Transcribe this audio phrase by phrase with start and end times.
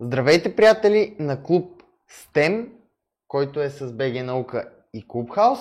[0.00, 2.68] Здравейте, приятели на клуб STEM,
[3.28, 5.58] който е с БГ Наука и Клубхаус.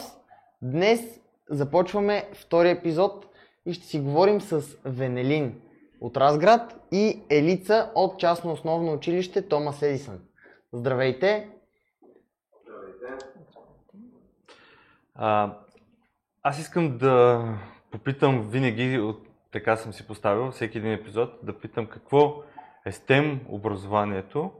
[0.61, 3.25] Днес започваме втори епизод
[3.65, 5.61] и ще си говорим с Венелин
[6.01, 10.19] от Разград и Елица от частно основно училище Томас Едисън.
[10.73, 11.49] Здравейте!
[12.65, 13.25] Здравейте!
[15.15, 15.57] А,
[16.43, 17.43] аз искам да
[17.91, 22.43] попитам винаги, от, така съм си поставил всеки един епизод, да питам какво
[22.91, 24.51] STEM образованието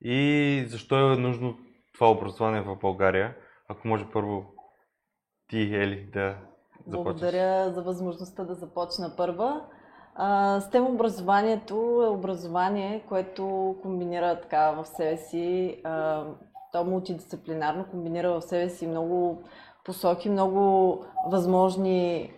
[0.00, 1.56] и защо е нужно
[1.94, 3.36] това образование в България.
[3.68, 4.44] Ако може първо
[5.48, 6.36] ти, Ели, да
[6.86, 7.04] започнеш.
[7.04, 9.64] Благодаря за възможността да започна първа.
[10.60, 15.82] STEM образованието е образование, което комбинира така в себе си,
[16.72, 19.42] то мултидисциплинарно комбинира в себе си много
[19.84, 22.32] посоки, много възможни,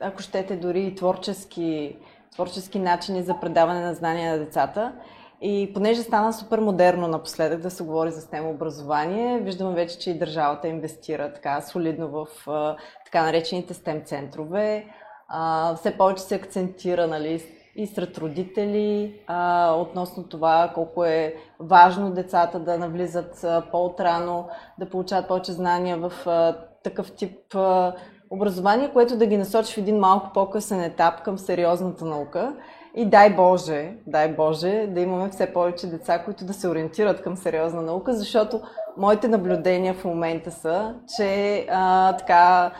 [0.00, 1.98] ако щете, дори и творчески
[2.32, 4.92] творчески начини за предаване на знания на децата.
[5.40, 10.10] И понеже стана супер модерно напоследък да се говори за STEM образование, виждаме вече, че
[10.10, 12.26] и държавата инвестира така солидно в
[13.04, 14.86] така наречените STEM центрове.
[15.76, 17.42] Все повече се акцентира нали,
[17.76, 24.48] и сред родители а, относно това колко е важно децата да навлизат по-отрано,
[24.78, 27.96] да получават повече знания в а, такъв тип а,
[28.30, 32.56] образование, което да ги насочи в един малко по-късен етап към сериозната наука.
[32.94, 37.36] И дай Боже, дай Боже, да имаме все повече деца, които да се ориентират към
[37.36, 38.60] сериозна наука, защото
[38.96, 42.72] моите наблюдения в момента са, че а, така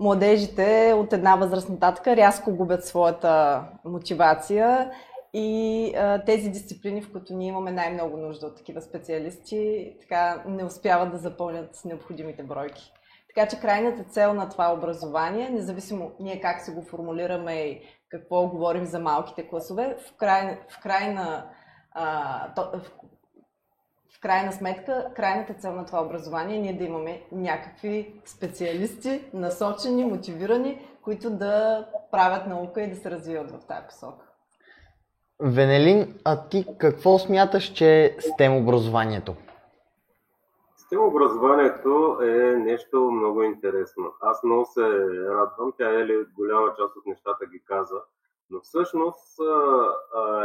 [0.00, 4.90] младежите от една възраст нататък рязко губят своята мотивация
[5.34, 10.64] и а, тези дисциплини, в които ние имаме най-много нужда от такива специалисти, така не
[10.64, 12.92] успяват да запълнят необходимите бройки.
[13.36, 18.48] Така че крайната цел на това образование, независимо ние как се го формулираме и какво
[18.48, 21.46] говорим за малките класове, в, край, в, крайна,
[21.92, 22.80] а, то, в,
[24.16, 30.04] в крайна сметка, крайната цел на това образование е ние да имаме някакви специалисти, насочени,
[30.04, 34.26] мотивирани, които да правят наука и да се развиват в тази посока.
[35.40, 39.34] Венелин, а ти какво смяташ, че е STEM образованието?
[40.86, 44.14] Система образованието е нещо много интересно.
[44.20, 44.82] Аз много се
[45.28, 48.02] радвам, тя е ли голяма част от нещата ги каза,
[48.50, 49.40] но всъщност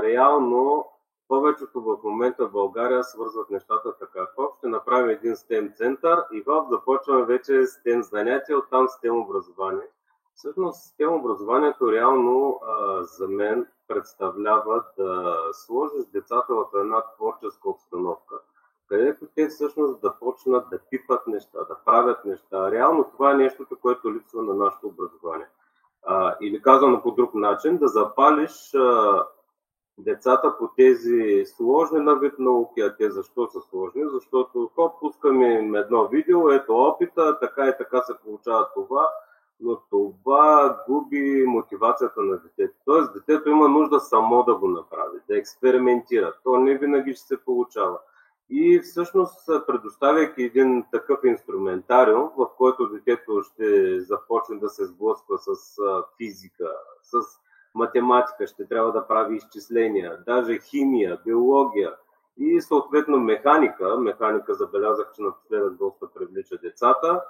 [0.04, 0.86] реално
[1.28, 4.28] повечето в момента в България свързват нещата така.
[4.36, 9.88] Хоп, ще направим един STEM център и хоп, започваме вече STEM занятия, оттам STEM образование.
[10.36, 12.60] Всъщност STEM образованието реално
[13.02, 18.36] за мен представлява да сложиш децата в една творческа обстановка–
[18.92, 22.72] където те всъщност да почнат да пипат неща, да правят неща.
[22.72, 25.48] Реално това е нещото, което липсва на нашето образование.
[26.04, 29.24] А, или казано по друг начин, да запалиш а,
[29.98, 34.04] децата по тези сложни на вид науки, а те защо са сложни?
[34.14, 39.10] Защото хоп, пускаме им едно видео, ето опита, така и така се получава това,
[39.60, 42.76] но това губи мотивацията на детето.
[42.86, 46.34] Тоест, детето има нужда само да го направи, да експериментира.
[46.44, 48.00] То не винаги ще се получава.
[48.54, 55.78] И всъщност, предоставяйки един такъв инструментариум, в който детето ще започне да се сблъсква с
[56.18, 57.12] физика, с
[57.76, 61.96] математика, ще трябва да прави изчисления, даже химия, биология
[62.38, 63.98] и съответно механика.
[63.98, 67.24] Механика забелязах, че напоследък доста привлича децата.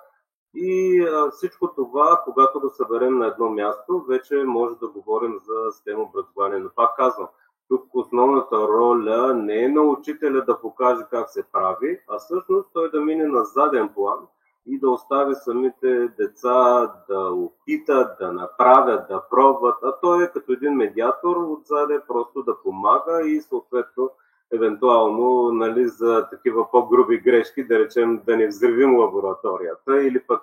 [0.55, 6.09] И всичко това, когато го съберем на едно място, вече може да говорим за STEM
[6.09, 6.59] образование.
[6.59, 7.27] Но пак казвам,
[7.71, 12.91] тук основната роля не е на учителя да покаже как се прави, а всъщност той
[12.91, 14.19] да мине на заден план
[14.67, 20.51] и да остави самите деца да опитат, да направят, да пробват, а той е като
[20.51, 24.09] един медиатор отзаде просто да помага и съответно
[24.53, 30.41] евентуално нали, за такива по-груби грешки, да речем да не взривим лабораторията или пък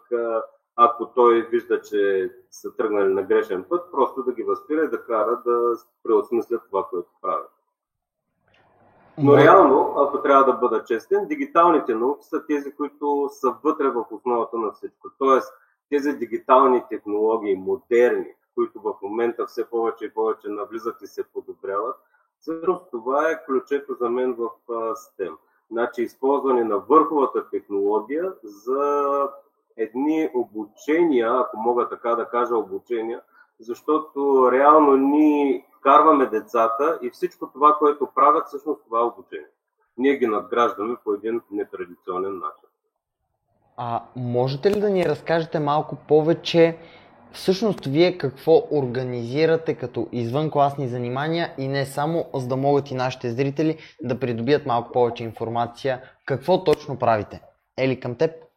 [0.80, 5.04] ако той вижда, че са тръгнали на грешен път, просто да ги възпира и да
[5.04, 7.50] кара да преосмислят това, което правят.
[9.18, 14.04] Но реално, ако трябва да бъда честен, дигиталните науки са тези, които са вътре в
[14.10, 15.08] основата на всичко.
[15.18, 15.52] Тоест,
[15.90, 21.96] тези дигитални технологии, модерни, които в момента все повече и повече навлизат и се подобряват,
[22.40, 25.36] всъщност това е ключето за мен в STEM.
[25.70, 29.28] Значи използване на върховата технология за
[29.78, 33.20] едни обучения, ако мога така да кажа обучения,
[33.60, 39.46] защото реално ние вкарваме децата и всичко това, което правят, всъщност това е обучение.
[39.98, 42.68] Ние ги надграждаме по един нетрадиционен начин.
[43.76, 46.78] А можете ли да ни разкажете малко повече
[47.32, 53.30] всъщност вие какво организирате като извънкласни занимания и не само, за да могат и нашите
[53.30, 57.40] зрители да придобият малко повече информация какво точно правите?
[57.76, 58.47] Ели към теб?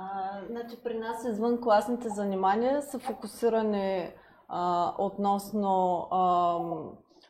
[0.00, 4.10] А, значи при нас извън класните занимания са фокусирани
[4.48, 6.58] а, относно а,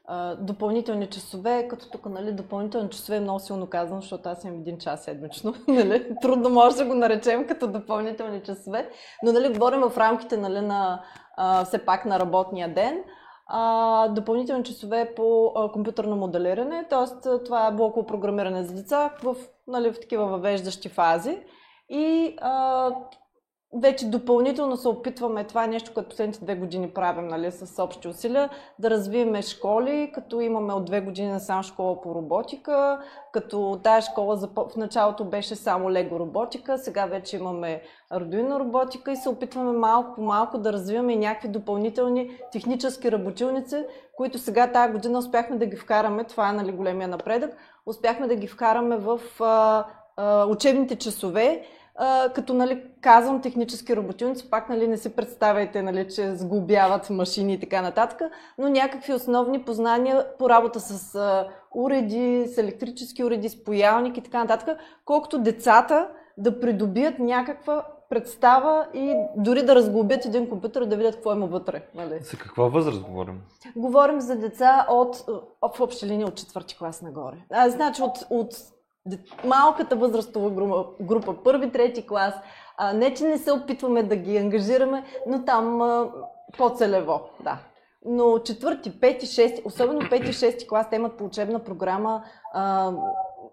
[0.04, 4.60] а, допълнителни часове, като тук нали, допълнителни часове е много силно казвам, защото аз имам
[4.60, 5.54] един час седмично.
[5.68, 6.16] Нали?
[6.22, 8.90] Трудно може да го наречем като допълнителни часове,
[9.22, 11.02] но нали, говорим в рамките нали, на
[11.36, 13.04] а, все пак на работния ден.
[13.46, 17.38] А, допълнителни часове по а, компютърно моделиране, т.е.
[17.44, 19.36] това е блоково програмиране за деца в,
[19.66, 21.38] нали, в такива въвеждащи фази.
[21.88, 22.90] И а,
[23.82, 28.08] вече допълнително се опитваме, това е нещо, което последните две години правим нали, с общи
[28.08, 33.00] усилия, да развиеме школи, като имаме от две години на сам школа по роботика,
[33.32, 37.82] като тая школа в началото беше само лего роботика, сега вече имаме
[38.12, 43.84] Arduino роботика и се опитваме малко по малко да развиваме и някакви допълнителни технически работилници,
[44.16, 47.56] които сега тази година успяхме да ги вкараме, това е нали, големия напредък,
[47.86, 49.84] успяхме да ги вкараме в а,
[50.16, 51.64] а, учебните часове,
[52.00, 57.54] а, като нали, казвам технически роботилници, пак нали, не си представяйте, нали, че сглобяват машини
[57.54, 58.22] и така нататък,
[58.58, 64.20] но някакви основни познания по работа с а, уреди, с електрически уреди, с поялник и
[64.20, 70.96] така нататък, колкото децата да придобият някаква представа и дори да разглобят един компютър, да
[70.96, 71.82] видят какво има вътре.
[71.94, 72.18] Нали?
[72.22, 73.40] За каква възраст говорим?
[73.76, 75.24] Говорим за деца от,
[75.76, 77.36] в обща линия от четвърти клас нагоре.
[77.50, 78.54] А, значи от, от
[79.44, 82.34] малката възрастова група, група първи, трети клас.
[82.76, 86.10] А, не, че не се опитваме да ги ангажираме, но там а,
[86.58, 87.58] по-целево, да.
[88.04, 92.24] Но четвърти, пети, шести, особено пети, шести клас, те имат по учебна програма
[92.54, 92.92] а,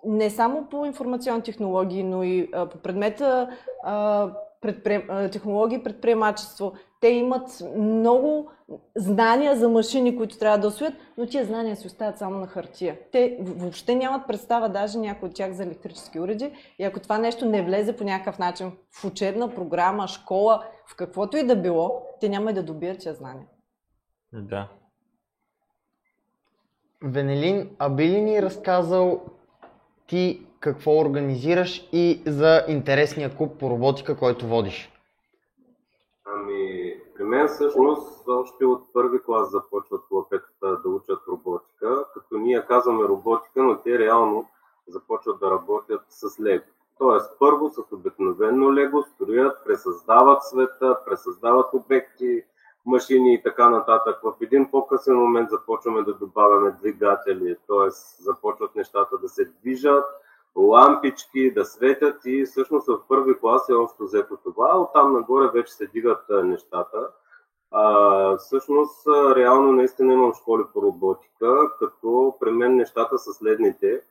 [0.06, 3.50] не само по информационни технологии, но и а, по предмета
[3.84, 4.30] а,
[4.62, 5.30] предприем...
[5.32, 6.74] технологии и предприемачество.
[7.02, 8.52] Те имат много
[8.96, 12.98] знания за машини, които трябва да освоят, но тия знания си остават само на хартия.
[13.12, 17.46] Те въобще нямат представа даже някой от тях за електрически уреди и ако това нещо
[17.46, 22.30] не влезе по някакъв начин в учебна програма, школа, в каквото и да било, те
[22.30, 23.48] няма и да добият тия знания.
[24.34, 24.68] Да.
[27.04, 29.22] Венелин, а би ли ни разказал
[30.08, 34.92] ти какво организираш и за интересния клуб по роботика, който водиш?
[37.36, 43.64] Мен всъщност още от първи клас започват клапетата да учат роботика, като ние казваме роботика,
[43.64, 44.46] но те реално
[44.88, 46.64] започват да работят с лего.
[46.98, 52.44] Тоест, първо с обикновено лего строят, пресъздават света, пресъздават обекти,
[52.86, 54.20] машини и така нататък.
[54.24, 57.90] В един по-късен момент започваме да добавяме двигатели, т.е.
[58.24, 60.06] започват нещата да се движат,
[60.56, 64.80] лампички да светят и всъщност в първи клас е още взето това.
[64.80, 67.10] Оттам нагоре вече се дигат нещата.
[67.78, 74.02] А, всъщност, реално наистина имам школи по роботика, като при мен нещата са следните.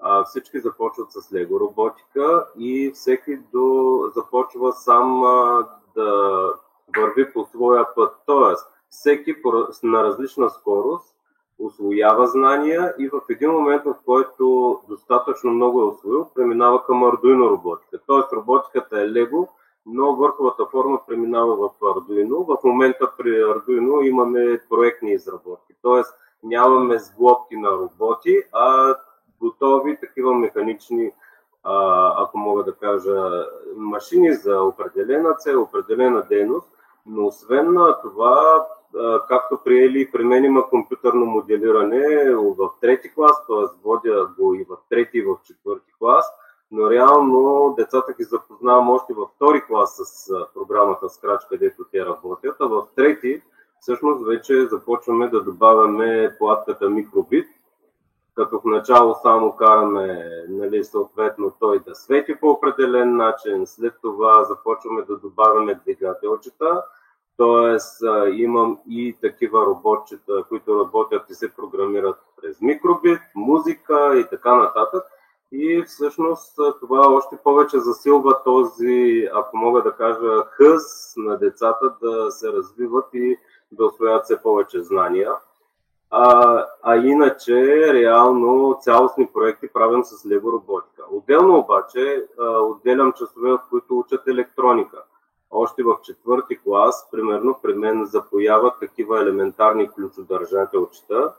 [0.00, 6.48] А, всички започват с лего роботика и всеки до, започва сам а, да
[6.96, 8.16] върви по своя път.
[8.26, 9.34] Тоест, всеки
[9.82, 11.14] на различна скорост
[11.58, 17.50] освоява знания и в един момент, в който достатъчно много е освоил, преминава към Arduino
[17.50, 17.98] роботика.
[18.06, 19.48] Тоест роботиката е Lego,
[19.86, 22.44] но върховата форма преминава в Arduino.
[22.44, 25.74] В момента при Arduino имаме проектни изработки.
[25.82, 28.94] Тоест нямаме сглобки на роботи, а
[29.40, 31.12] готови такива механични,
[32.16, 36.68] ако мога да кажа, машини за определена цел, определена дейност.
[37.06, 38.66] Но освен на това,
[39.28, 43.64] както приели при мен има компютърно моделиране в трети клас, т.е.
[43.84, 46.26] водя го и в трети и в четвърти клас,
[46.74, 52.56] но реално децата ги запознавам още във втори клас с програмата Scratch, където те работят,
[52.60, 53.42] а в трети
[53.80, 57.46] всъщност вече започваме да добавяме платката микробит,
[58.34, 64.44] като в начало само караме нали, съответно той да свети по определен начин, след това
[64.44, 66.82] започваме да добавяме двигателчета,
[67.36, 68.02] Тоест,
[68.32, 75.04] имам и такива роботчета, които работят и се програмират през микробит, музика и така нататък.
[75.56, 82.30] И всъщност това още повече засилва този, ако мога да кажа, хъз на децата да
[82.30, 83.36] се развиват и
[83.72, 85.32] да освоят все повече знания.
[86.10, 87.54] А, а иначе,
[87.94, 91.02] реално, цялостни проекти правим с лего роботика.
[91.10, 95.02] Отделно обаче, отделям часове, в които учат електроника
[95.54, 101.34] още в четвърти клас, примерно, при мен запояват такива елементарни ключодържателчета,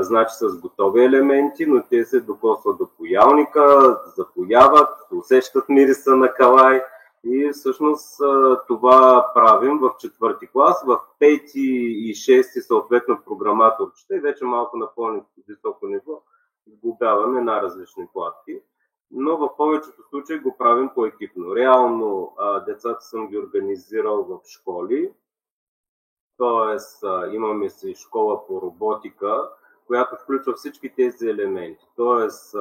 [0.00, 6.82] значи с готови елементи, но те се докосват до поялника, запояват, усещат мириса на калай
[7.24, 8.20] И всъщност
[8.68, 14.88] това правим в четвърти клас, в пети и шести съответно програматорчета и вече малко на
[14.94, 16.22] по-високо ниво
[16.66, 18.60] сглобяваме на различни платки.
[19.10, 21.56] Но в повечето случаи го правим по-екипно.
[21.56, 22.36] Реално
[22.66, 25.12] децата съм ги организирал в школи,
[26.38, 26.76] т.е.
[27.34, 29.50] имаме си школа по роботика,
[29.86, 31.86] която включва всички тези елементи.
[31.96, 32.56] Тоест,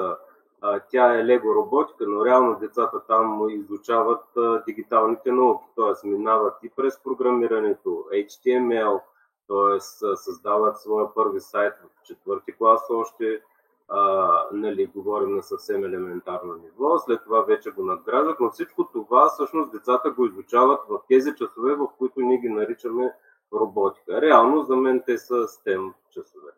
[0.89, 4.23] тя е лего роботика, но реално децата там изучават
[4.65, 6.07] дигиталните науки, т.е.
[6.07, 9.01] минават и през програмирането, HTML,
[9.47, 9.79] т.е.
[10.15, 13.41] създават своя първи сайт в четвърти клас още,
[13.89, 19.29] а, нали, говорим на съвсем елементарно ниво, след това вече го надграждат, но всичко това
[19.29, 23.13] всъщност децата го изучават в тези часове, в които ние ги наричаме
[23.53, 24.21] роботика.
[24.21, 26.51] Реално за мен те са STEM часове.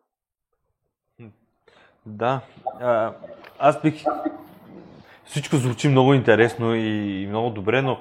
[2.06, 2.42] Да,
[2.82, 3.14] а,
[3.60, 4.04] аз бих...
[5.26, 8.00] Всичко звучи много интересно и много добре, но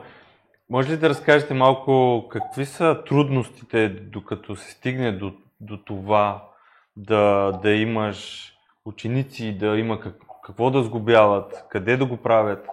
[0.70, 6.48] може ли да разкажете малко какви са трудностите, докато се стигне до, до това
[6.96, 8.52] да, да имаш
[8.84, 12.68] ученици, да има как, какво да сгубяват, къде да го правят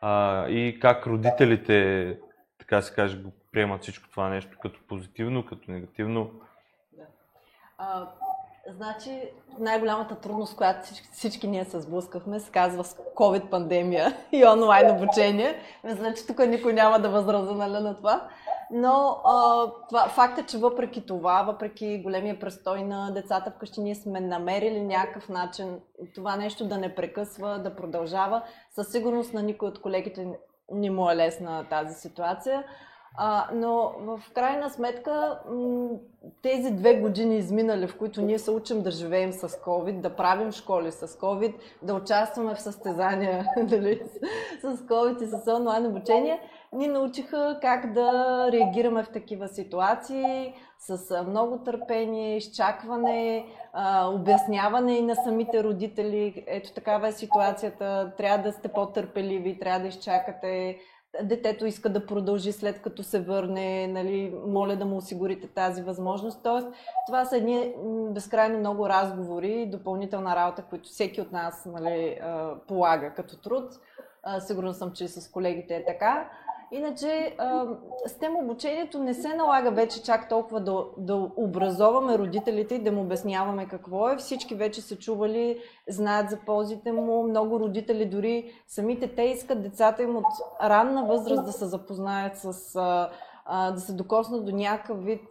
[0.00, 2.18] а, и как родителите,
[2.58, 6.30] така се каже, го приемат всичко това нещо като позитивно, като негативно?
[6.92, 7.04] Да.
[7.78, 8.08] А,
[8.68, 14.90] значи, най-голямата трудност, която всички, всички ние се сблъскахме, се казва с COVID-пандемия и онлайн
[14.90, 15.60] обучение.
[15.84, 18.28] Мисля, че тук никой няма да възрази нали, на това.
[18.70, 24.20] Но а, факт е, че въпреки това, въпреки големия престой на децата вкъщи, ние сме
[24.20, 25.80] намерили някакъв начин
[26.14, 28.42] това нещо да не прекъсва, да продължава.
[28.70, 30.28] Със сигурност на никой от колегите
[30.72, 32.64] не му е лесна тази ситуация.
[33.18, 35.40] А, но в крайна сметка
[36.42, 40.52] тези две години изминали, в които ние се учим да живеем с COVID, да правим
[40.52, 44.02] школи с COVID, да участваме в състезания дали,
[44.60, 46.40] с COVID и с онлайн обучение,
[46.72, 53.46] ни научиха как да реагираме в такива ситуации с много търпение, изчакване,
[54.06, 56.44] обясняване и на самите родители.
[56.46, 60.78] Ето такава е ситуацията, трябва да сте по-търпеливи, трябва да изчакате
[61.22, 66.42] детето иска да продължи след като се върне, нали, моля да му осигурите тази възможност.
[66.42, 66.68] Тоест,
[67.06, 67.74] това са едни
[68.10, 72.20] безкрайно много разговори и допълнителна работа, които всеки от нас нали,
[72.68, 73.64] полага като труд.
[74.38, 76.30] Сигурна съм, че с колегите е така.
[76.72, 77.36] Иначе,
[78.06, 82.92] с тем обучението не се налага вече чак толкова да, да образоваме родителите и да
[82.92, 84.16] му обясняваме какво е.
[84.16, 85.58] Всички вече са чували,
[85.88, 87.22] знаят за ползите му.
[87.22, 90.26] Много родители, дори самите те искат децата им от
[90.62, 92.76] ранна възраст да се запознаят с
[93.50, 95.22] да се докоснат до някакъв вид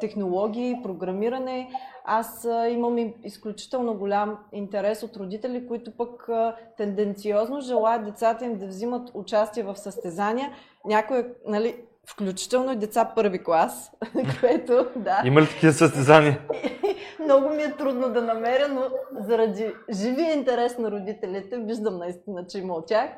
[0.00, 1.70] технологии, програмиране.
[2.04, 6.28] Аз имам изключително голям интерес от родители, които пък
[6.76, 10.52] тенденциозно желаят децата им да взимат участие в състезания.
[10.84, 11.76] Някои, нали,
[12.06, 13.90] включително и деца първи клас,
[14.40, 15.22] което, да.
[15.24, 16.40] Има ли такива състезания?
[17.24, 18.82] Много ми е трудно да намеря, но
[19.20, 23.10] заради живия интерес на родителите, виждам наистина, че има от тях.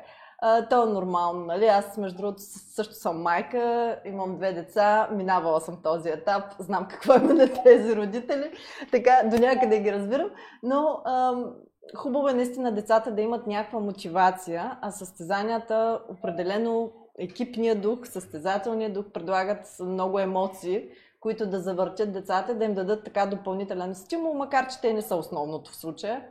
[0.69, 1.65] То е нормално, нали?
[1.65, 2.41] Аз, между другото,
[2.75, 7.95] също съм майка, имам две деца, минавала съм този етап, знам какво има на тези
[7.95, 8.51] родители,
[8.91, 10.29] така до някъде ги разбирам,
[10.63, 11.53] но ам,
[11.95, 19.05] хубаво е наистина децата да имат някаква мотивация, а състезанията определено екипния дух, състезателния дух
[19.13, 24.81] предлагат много емоции, които да завъртят децата, да им дадат така допълнителен стимул, макар че
[24.81, 26.23] те не са основното в случая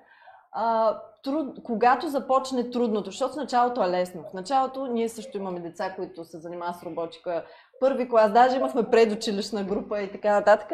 [0.52, 4.24] а, труд, когато започне трудното, защото в началото е лесно.
[4.30, 7.44] В началото ние също имаме деца, които се занимават с роботика.
[7.80, 10.70] Първи клас, даже имахме предучилищна група и така нататък.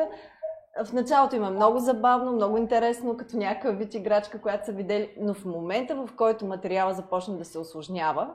[0.85, 5.35] В началото има много забавно, много интересно, като някакъв вид играчка, която са видели, но
[5.35, 8.35] в момента, в който материала започне да се осложнява,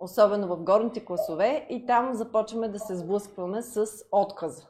[0.00, 4.66] особено в горните класове, и там започваме да се сблъскваме с отказа.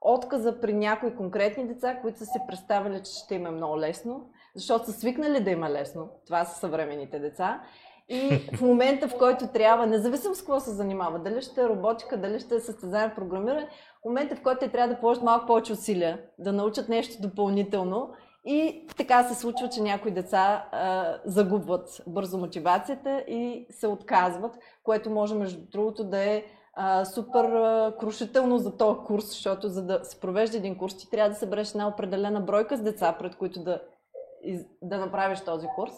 [0.00, 4.30] Отказа при някои конкретни деца, които са се представили, че ще им е много лесно,
[4.54, 6.08] защото са свикнали да има лесно.
[6.26, 7.62] Това са съвременните деца.
[8.08, 12.16] И в момента, в който трябва, независимо с какво се занимава, дали ще е роботика,
[12.16, 13.68] дали ще е състезание програмиране,
[14.02, 18.10] в момента, в който те трябва да положат малко повече усилия, да научат нещо допълнително.
[18.44, 25.10] И така се случва, че някои деца а, загубват бързо мотивацията и се отказват, което
[25.10, 30.00] може, между другото, да е а, супер а, крушително за този курс, защото за да
[30.02, 33.62] се провежда един курс, ти трябва да събереш една определена бройка с деца, пред които
[33.62, 33.80] да
[34.82, 35.92] да направиш този курс.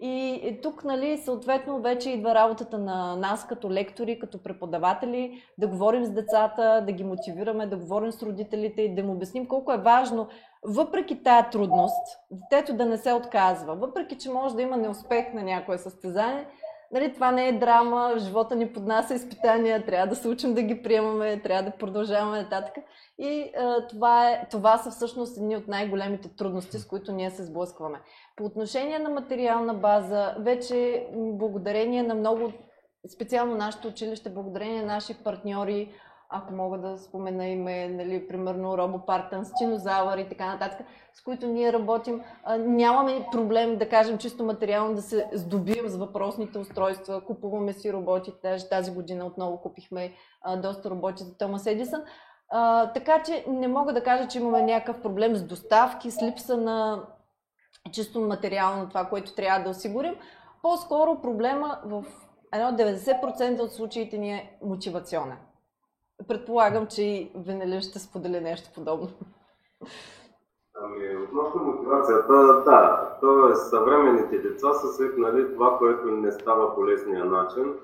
[0.00, 6.04] И тук, нали, съответно, вече идва работата на нас като лектори, като преподаватели, да говорим
[6.04, 9.78] с децата, да ги мотивираме, да говорим с родителите и да им обясним колко е
[9.78, 10.28] важно,
[10.64, 15.42] въпреки тая трудност, детето да не се отказва, въпреки че може да има неуспех на
[15.42, 16.46] някое състезание,
[16.92, 20.82] нали, това не е драма, живота ни поднася изпитания, трябва да се учим да ги
[20.82, 22.74] приемаме, трябва да продължаваме нататък.
[23.18, 27.44] И а, това, е, това са всъщност едни от най-големите трудности, с които ние се
[27.44, 28.00] сблъскваме.
[28.36, 32.52] По отношение на материална база, вече благодарение на много,
[33.14, 35.92] специално нашето училище, благодарение на наши партньори,
[36.36, 41.72] ако мога да спомена име, нали, примерно Робопартън, Стинозавър и така нататък, с които ние
[41.72, 42.22] работим.
[42.58, 47.24] Нямаме проблем, да кажем, чисто материално да се здобием с въпросните устройства.
[47.24, 48.32] Купуваме си роботи.
[48.42, 50.12] Даже тази година отново купихме
[50.56, 52.02] доста роботи за Томас Едисън.
[52.94, 57.02] Така че не мога да кажа, че имаме някакъв проблем с доставки, с липса на
[57.92, 60.16] чисто материално това, което трябва да осигурим.
[60.62, 62.04] По-скоро проблема в
[62.54, 65.36] едно 90% от случаите ни е мотивационен.
[66.28, 69.08] Предполагам, че и Венелин ще сподели нещо подобно.
[70.80, 73.54] Ами, относно мотивацията, да, т.е.
[73.54, 77.74] съвременните деца са свикнали това, което не става по лесния начин,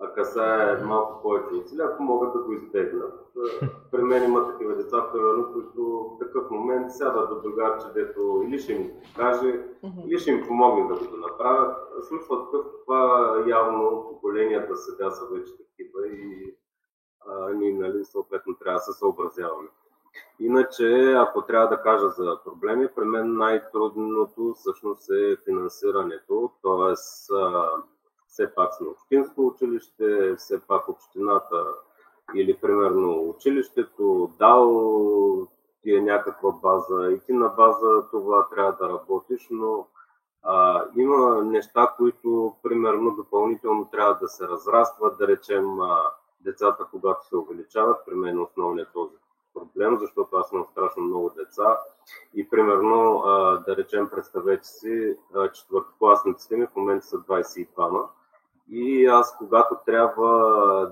[0.00, 3.14] а касае малко повече усилия, ако могат да го избегнат.
[3.90, 8.58] При мен има такива деца, примерно, които в такъв момент сядат до другарче, дето или
[8.58, 9.64] ще им каже,
[10.06, 11.76] или ще им помогне да го направят.
[12.08, 16.54] Смисъл такъв, това явно поколенията сега са вече такива и
[17.28, 19.68] а, ние нали, съответно трябва да се съобразяваме.
[20.40, 26.94] Иначе, ако трябва да кажа за проблеми, при мен най-трудното всъщност е финансирането, т.е.
[28.28, 31.64] все пак сме общинско училище, все пак общината
[32.34, 35.48] или примерно училището дал
[35.82, 39.86] ти е някаква база и ти на база това трябва да работиш, но
[40.42, 47.26] а, има неща, които примерно допълнително трябва да се разрастват, да речем а, децата, когато
[47.26, 49.14] се увеличават, при мен основният този
[49.54, 51.78] проблем, защото аз имам страшно много деца.
[52.34, 53.22] И примерно,
[53.66, 55.16] да речем, представете си,
[55.52, 58.08] четвъртокласниците ми в момента са 22
[58.70, 60.30] и аз, когато трябва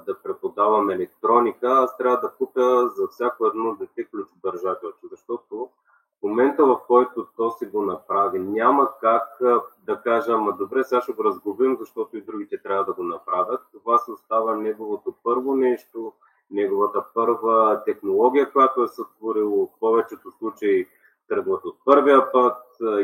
[0.07, 5.71] да преподавам електроника, аз трябва да купя за всяко едно дете ключодържателче, защото
[6.21, 9.23] в момента, в който то си го направи, няма как
[9.87, 13.61] да кажа, ама добре, сега ще го разгубим, защото и другите трябва да го направят.
[13.73, 16.13] Това се остава неговото първо нещо,
[16.51, 19.67] неговата първа технология, която е сътворило.
[19.67, 20.87] В повечето случаи
[21.29, 22.57] тръгват от първия път,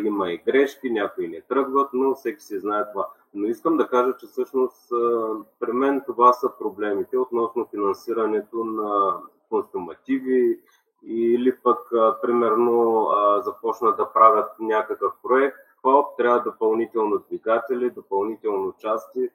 [0.05, 3.09] има и грешки, някои не тръгват, но всеки си знае това.
[3.35, 4.93] Но искам да кажа, че всъщност
[5.61, 10.61] при мен това са проблемите относно финансирането на консумативи
[11.07, 11.79] или пък,
[12.23, 19.31] примерно, започнат да правят някакъв проект, хоп, трябва допълнително двигатели, допълнително части,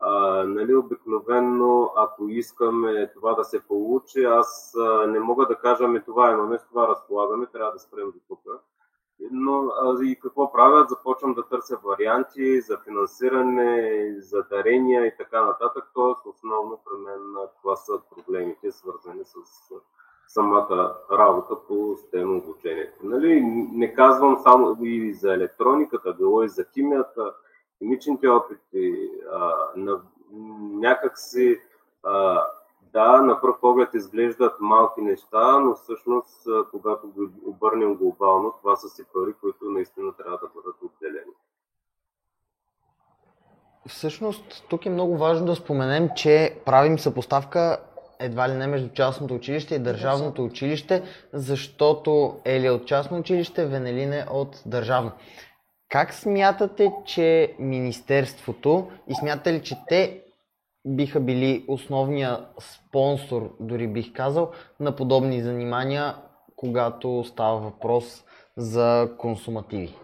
[0.00, 6.04] а, нали, обикновенно, ако искаме това да се получи, аз не мога да кажа, ами
[6.04, 8.40] това имаме, с това разполагаме, трябва да спрем до тук.
[9.30, 10.88] Но а, и какво правят?
[10.88, 15.84] Започвам да търся варианти за финансиране, за дарения и така нататък.
[15.94, 19.34] Тоест, основно при мен това са проблемите, свързани с
[20.32, 22.98] самата работа по STEM обучението.
[23.02, 23.40] Нали,
[23.72, 27.34] не казвам само и за електрониката, било и за химията,
[27.78, 30.00] химичните опити, а, на,
[30.80, 31.60] някакси
[32.02, 32.44] а,
[32.92, 38.88] да, на пръв поглед изглеждат малки неща, но всъщност, когато го обърнем глобално, това са
[38.88, 41.32] си пари, които наистина трябва да бъдат отделени.
[43.86, 47.78] Всъщност, тук е много важно да споменем, че правим съпоставка
[48.20, 51.02] едва ли не между частното училище и държавното училище,
[51.32, 55.12] защото Ели е от частно училище, Венелин е от държавно.
[55.88, 60.22] Как смятате, че Министерството и смятате ли, че те
[60.86, 66.14] биха били основния спонсор, дори бих казал, на подобни занимания,
[66.56, 68.24] когато става въпрос
[68.56, 69.94] за консумативи?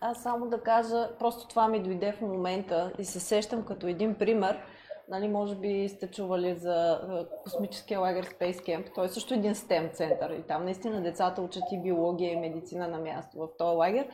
[0.00, 4.14] Аз само да кажа, просто това ми дойде в момента и се сещам като един
[4.14, 4.58] пример–
[5.08, 7.00] Нали, може би сте чували за
[7.42, 8.94] космическия лагер Space Camp.
[8.94, 12.88] Той е също един STEM център и там наистина децата учат и биология и медицина
[12.88, 14.08] на място в този лагер.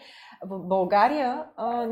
[0.44, 1.86] В България а,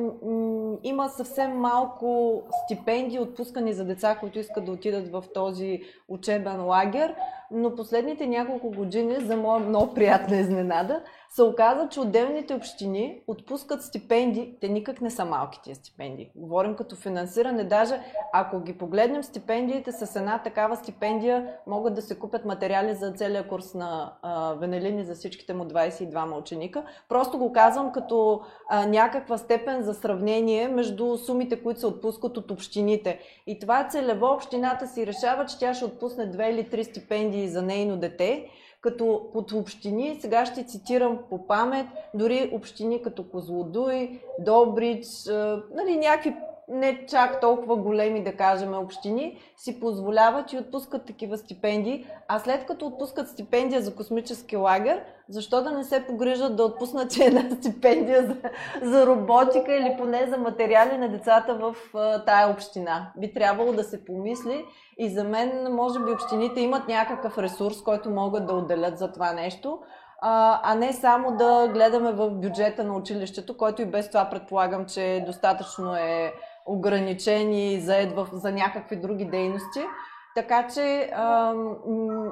[0.82, 7.14] има съвсем малко стипендии отпускани за деца, които искат да отидат в този учебен лагер,
[7.50, 13.82] но последните няколко години, за моя много приятна изненада, се оказа, че отделните общини отпускат
[13.82, 14.54] стипендии.
[14.60, 16.30] Те никак не са малки тия стипендии.
[16.34, 17.64] Говорим като финансиране.
[17.64, 18.00] Даже
[18.32, 23.48] ако ги погледнем стипендиите с една такава стипендия, могат да се купят материали за целия
[23.48, 24.12] курс на
[24.60, 26.82] Венелини за всичките му 22 ученика.
[27.08, 32.50] Просто го казвам като а, някаква степен за сравнение между сумите, които се отпускат от
[32.50, 33.20] общините.
[33.46, 37.62] И това целево общината си решава, че тя ще отпусне две или три стипендии за
[37.62, 38.48] нейно дете
[38.80, 45.06] като под общини, сега ще цитирам по памет, дори общини като Козлодуй, Добрич,
[45.74, 46.34] нали, някакви
[46.70, 52.66] не чак толкова големи, да кажем, общини, си позволяват и отпускат такива стипендии, а след
[52.66, 58.26] като отпускат стипендия за космически лагер, защо да не се погрижат да отпуснат една стипендия
[58.26, 58.36] за,
[58.82, 63.12] за роботика или поне за материали на децата в а, тая община?
[63.16, 64.64] Би трябвало да се помисли
[64.98, 69.32] и за мен, може би, общините имат някакъв ресурс, който могат да отделят за това
[69.32, 69.78] нещо,
[70.22, 75.24] а не само да гледаме в бюджета на училището, който и без това предполагам, че
[75.26, 76.32] достатъчно е
[76.66, 79.80] ограничен и заед в, за някакви други дейности.
[80.34, 81.12] Така че,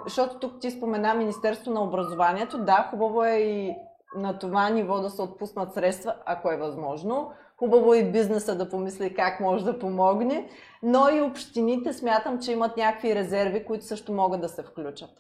[0.04, 3.76] защото тук ти спомена Министерство на образованието, да, хубаво е и
[4.16, 7.32] на това ниво да се отпуснат средства, ако е възможно.
[7.58, 10.48] Хубаво е и бизнеса да помисли как може да помогне,
[10.82, 15.10] но и общините смятам, че имат някакви резерви, които също могат да се включат.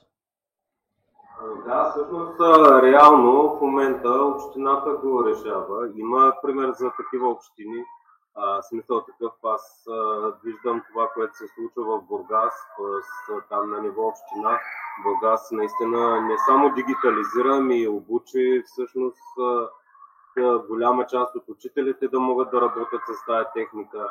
[1.66, 2.40] Да, всъщност
[2.82, 5.88] реално в момента общината го решава.
[5.96, 7.84] Има пример за такива общини.
[8.40, 13.48] А, смисъл такъв, аз а, виждам това, което се случва в Бургас, т.е.
[13.48, 14.60] там на ниво община.
[15.02, 19.68] Бургас наистина не само дигитализира, ами и обучи всъщност а,
[20.58, 24.10] голяма част от учителите да могат да работят с тази техника.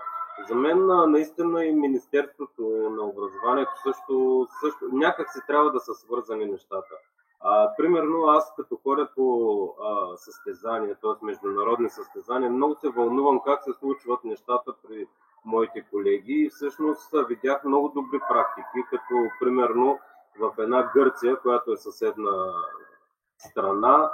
[0.49, 2.61] За мен наистина и Министерството
[2.91, 6.95] на образованието също, също някак се трябва да са свързани нещата.
[7.39, 11.25] А, примерно аз като ходя по а, състезания, т.е.
[11.25, 15.07] международни състезания, много се вълнувам как се случват нещата при
[15.45, 19.99] моите колеги и всъщност видях много добри практики, като примерно
[20.39, 22.53] в една Гърция, която е съседна
[23.37, 24.11] страна,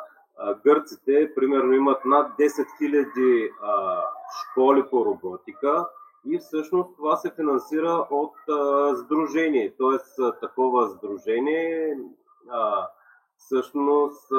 [0.64, 4.04] гърците примерно имат над 10 000
[4.42, 5.90] школи по роботика
[6.26, 10.32] и всъщност това се финансира от а, сдружение, т.е.
[10.42, 11.98] такова сдружение
[12.50, 12.88] а,
[13.46, 14.32] всъщност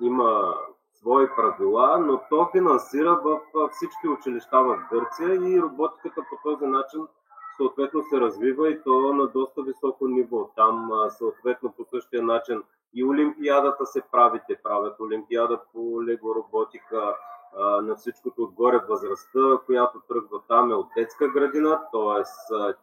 [0.00, 0.54] има
[0.94, 3.40] свои правила, но то финансира в
[3.70, 7.06] всички училища в Гърция и роботиката по този начин
[7.56, 10.50] съответно се развива и то на доста високо ниво.
[10.56, 12.62] Там съответно по същия начин
[12.94, 17.16] и Олимпиадата се прави, те правят Олимпиада по лего роботика,
[17.82, 22.22] на всичкото отгоре възрастта, която тръгва там е от детска градина, т.е.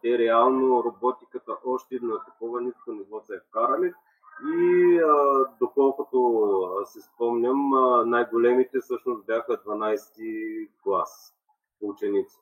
[0.02, 3.92] те реално роботиката още на такова ниско ниво се е вкарали
[4.46, 6.50] и а, доколкото
[6.84, 7.70] се спомням,
[8.10, 11.34] най-големите всъщност бяха 12 клас
[11.80, 12.38] ученици.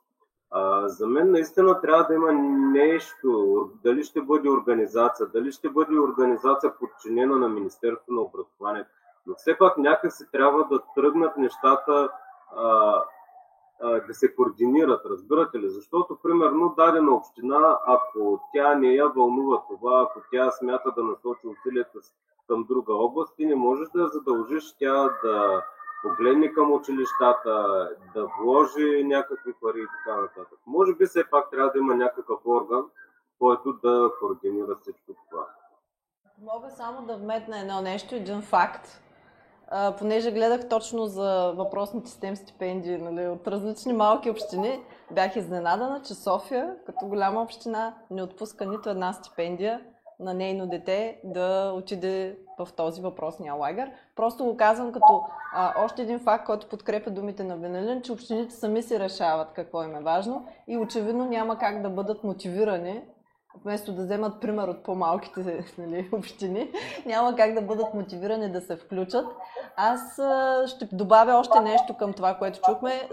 [0.51, 2.33] А, за мен наистина трябва да има
[2.73, 8.91] нещо, дали ще бъде организация, дали ще бъде организация подчинена на Министерството на образованието.
[9.27, 12.09] Но все пак някак се трябва да тръгнат нещата
[12.57, 13.03] а,
[13.81, 15.69] да се координират, разбирате ли?
[15.69, 21.47] Защото, примерно, дадена община, ако тя не я вълнува това, ако тя смята да насочи
[21.47, 22.15] усилията си
[22.49, 25.63] към друга област, ти не можеш да задължиш тя да
[26.03, 30.59] погледне към училищата, да вложи някакви пари и така нататък.
[30.67, 32.85] Може би все пак трябва да има някакъв орган,
[33.39, 35.47] който да координира всичко това.
[36.43, 39.03] Мога само да вметна едно нещо, един факт,
[39.69, 46.03] а, понеже гледах точно за въпросните STEM стипендии нали, от различни малки общини, бях изненадана,
[46.03, 49.81] че София, като голяма община, не отпуска нито една стипендия
[50.21, 53.91] на нейно дете да отиде в този въпросния лагер.
[54.17, 55.25] Просто го казвам като
[55.55, 59.83] а, още един факт, който подкрепя думите на Венелин, че общините сами си решават какво
[59.83, 63.03] им е важно и очевидно няма как да бъдат мотивирани
[63.65, 66.71] вместо да вземат пример от по-малките нали, общини,
[67.07, 69.27] няма как да бъдат мотивирани да се включат.
[69.77, 70.21] Аз
[70.67, 73.09] ще добавя още нещо към това, което чухме.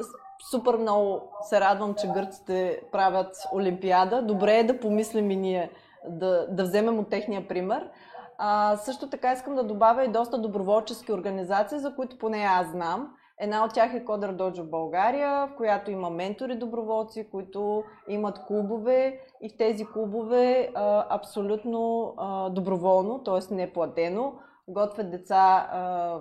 [0.52, 4.22] Супер много се радвам, че гърците правят Олимпиада.
[4.22, 5.72] Добре е да помислим и ние
[6.08, 7.90] да, да вземем от техния пример.
[8.38, 13.14] А, също така искам да добавя и доста доброволчески организации, за които поне аз знам.
[13.44, 19.20] Една от тях е Кодър Доджо България, в която има ментори доброволци, които имат клубове
[19.42, 23.54] и в тези клубове а, абсолютно а, доброволно, т.е.
[23.54, 24.34] неплатено,
[24.68, 26.20] готвят деца а,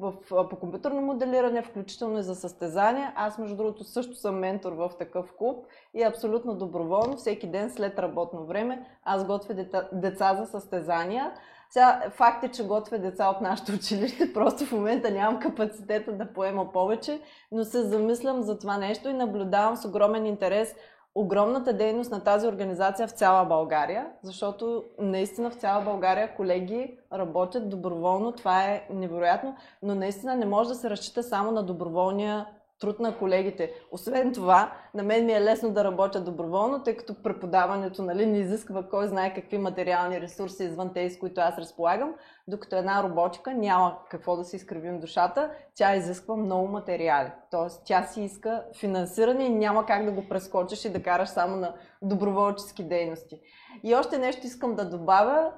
[0.00, 0.14] в,
[0.50, 3.12] по компютърно моделиране, включително и за състезания.
[3.16, 7.98] Аз, между другото, също съм ментор в такъв клуб и абсолютно доброволно, всеки ден след
[7.98, 11.32] работно време, аз готвя деца, деца за състезания.
[11.70, 16.32] Сега, факт е, че готвя деца от нашето училище, просто в момента нямам капацитета да
[16.32, 17.20] поема повече,
[17.52, 20.74] но се замислям за това нещо и наблюдавам с огромен интерес
[21.14, 27.70] огромната дейност на тази организация в цяла България, защото наистина в цяла България колеги работят
[27.70, 32.46] доброволно, това е невероятно, но наистина не може да се разчита само на доброволния
[32.80, 33.72] труд на колегите.
[33.90, 38.38] Освен това, на мен ми е лесно да работя доброволно, тъй като преподаването нали, не
[38.38, 42.14] изисква кой знае какви материални ресурси извън тези, с които аз разполагам,
[42.48, 47.30] докато една роботика няма какво да си изкривим душата, тя изисква много материали.
[47.50, 51.56] Тоест, тя си иска финансиране и няма как да го прескочиш и да караш само
[51.56, 53.40] на доброволчески дейности.
[53.82, 55.52] И още нещо искам да добавя,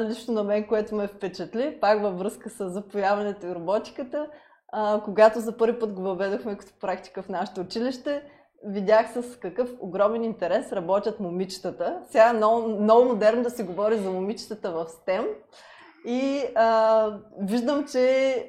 [0.00, 4.28] лично на мен, което ме впечатли, пак във връзка с запояването и роботиката,
[4.72, 8.22] а, когато за първи път го въведохме като практика в нашето училище,
[8.64, 12.00] видях с какъв огромен интерес работят момичетата.
[12.10, 15.26] Сега е много, много модерно да се говори за момичетата в STEM.
[16.06, 17.08] И а,
[17.40, 18.46] виждам, че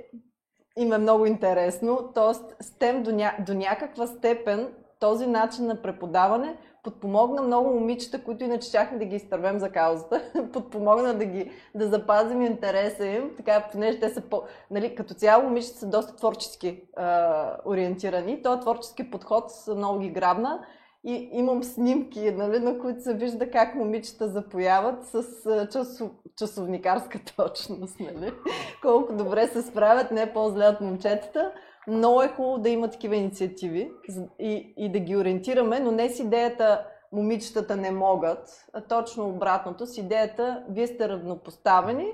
[0.78, 2.12] им е много интересно.
[2.16, 3.34] Тоест, STEM до, ня...
[3.46, 9.16] до някаква степен този начин на преподаване подпомогна много момичета, които иначе чакаме да ги
[9.16, 10.22] изтървем за каузата,
[10.54, 14.44] подпомогна да, ги, да запазим интереса им, така, понеже те са по...
[14.72, 18.42] Нали, като цяло момичета са доста творчески а, ориентирани.
[18.42, 20.66] Този творчески подход много ги грабна
[21.06, 25.24] и имам снимки, нали, на които се вижда как момичета запояват с
[25.72, 28.00] часов, часовникарска точност.
[28.00, 28.34] Нали?
[28.82, 31.52] Колко добре се справят, не по-зле от момчетата.
[31.88, 33.92] Много е хубаво да има такива инициативи
[34.40, 39.86] и, и да ги ориентираме, но не с идеята момичетата не могат, а точно обратното,
[39.86, 42.14] с идеята вие сте равнопоставени,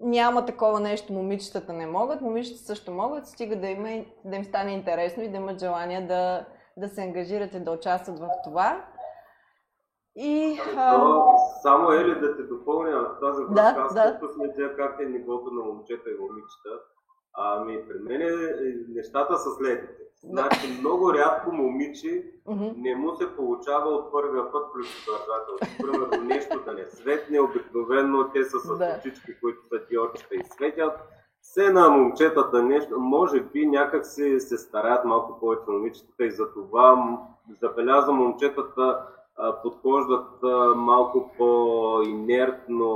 [0.00, 4.72] няма такова нещо, момичетата не могат, момичетата също могат, стига да, има, да им стане
[4.72, 8.84] интересно и да имат желание да, да се ангажират и да участват в това.
[10.16, 11.00] И, а...
[11.62, 14.20] Само е ли да те допълня тази да, да.
[14.36, 16.70] следя как е нивото на момчета и момичета.
[17.34, 18.50] Ами, при мен
[18.88, 20.02] нещата са следните.
[20.24, 22.24] Значи, много рядко момиче
[22.76, 25.86] не му се получава от първия път плюс доказателство.
[25.86, 30.92] Примерно нещо да не светне, обикновено те са с очички, които са диочета и светят.
[31.40, 36.52] Все на момчетата нещо, може би някак се, се стараят малко повече момичетата и за
[36.52, 37.18] това
[37.60, 39.06] забелязвам момчетата
[39.62, 40.42] подхождат
[40.76, 42.88] малко по-инертно,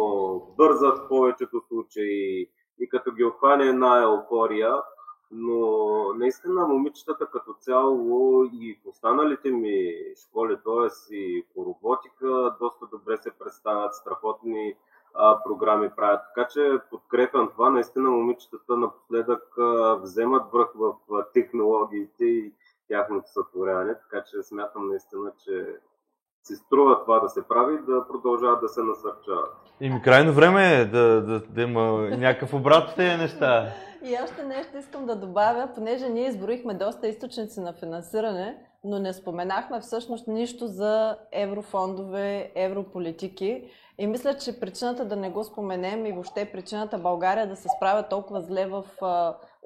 [0.56, 2.48] бързат в повечето случаи
[2.80, 4.82] и като ги обхване една еуфория,
[5.30, 9.94] но наистина момичетата като цяло и в останалите ми
[10.28, 11.14] школи, т.е.
[11.14, 14.74] и по роботика, доста добре се представят, страхотни
[15.44, 16.20] програми правят.
[16.34, 17.70] Така че подкрепям това.
[17.70, 19.54] Наистина момичетата напоследък
[20.00, 20.94] вземат връх в
[21.34, 22.52] технологиите и
[22.88, 25.76] тяхното сътворяване, така че смятам наистина, че
[26.46, 29.56] си струва това да се прави, да продължават да се насърчават.
[29.80, 33.72] И ми крайно време е да, да, да има някакъв обрат в тези неща.
[34.04, 39.12] И още нещо искам да добавя, понеже ние изброихме доста източници на финансиране, но не
[39.12, 43.70] споменахме всъщност нищо за еврофондове, европолитики.
[43.98, 48.02] И мисля, че причината да не го споменем и въобще причината България да се справя
[48.02, 48.84] толкова зле в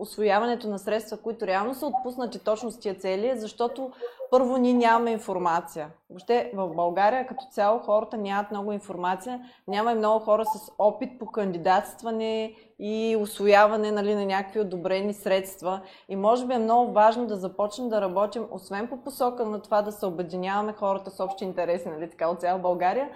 [0.01, 3.91] освояването на средства, които реално са отпуснати точно с тия цели, е защото
[4.31, 5.91] първо ние нямаме информация.
[6.11, 11.19] Въобще в България като цяло хората нямат много информация, няма и много хора с опит
[11.19, 15.81] по кандидатстване и освояване нали, на някакви одобрени средства.
[16.09, 19.83] И може би е много важно да започнем да работим, освен по посока на това
[19.83, 23.09] да се обединяваме хората с общи интереси, нали, така от цяла България,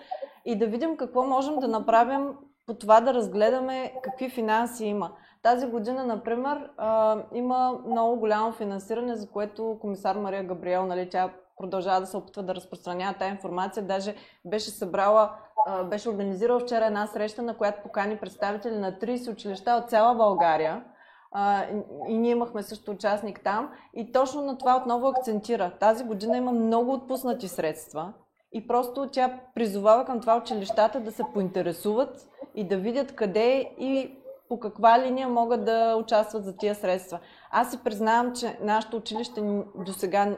[0.44, 2.28] и да видим какво можем да направим
[2.66, 5.10] по това да разгледаме какви финанси има.
[5.44, 11.30] Тази година, например, а, има много голямо финансиране, за което комисар Мария Габриел, нали, тя
[11.56, 13.82] продължава да се опитва да разпространява тази информация.
[13.82, 15.30] Даже беше събрала,
[15.66, 20.14] а, беше организирала вчера една среща, на която покани представители на 30 училища от цяла
[20.14, 20.84] България.
[21.32, 21.64] А,
[22.08, 23.70] и ние имахме също участник там.
[23.94, 25.72] И точно на това отново акцентира.
[25.80, 28.12] Тази година има много отпуснати средства.
[28.52, 34.18] И просто тя призовава към това училищата да се поинтересуват и да видят къде и
[34.54, 37.18] по каква линия могат да участват за тия средства.
[37.50, 39.40] Аз си признавам, че нашето училище
[39.74, 40.36] до сега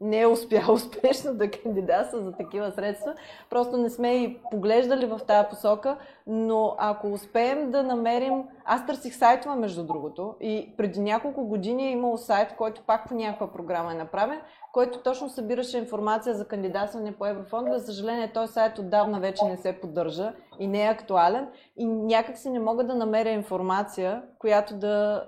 [0.00, 3.14] не е успяло успешно да кандидатства за такива средства.
[3.50, 8.44] Просто не сме и поглеждали в тази посока, но ако успеем да намерим...
[8.64, 13.14] Аз търсих сайтове, между другото, и преди няколко години е имало сайт, който пак по
[13.14, 14.40] някаква програма е направен,
[14.76, 17.78] който точно събираше информация за кандидатстване по еврофондове.
[17.78, 21.48] За съжаление, този сайт отдавна вече не се поддържа и не е актуален.
[21.76, 25.24] И някак си не мога да намеря информация, която да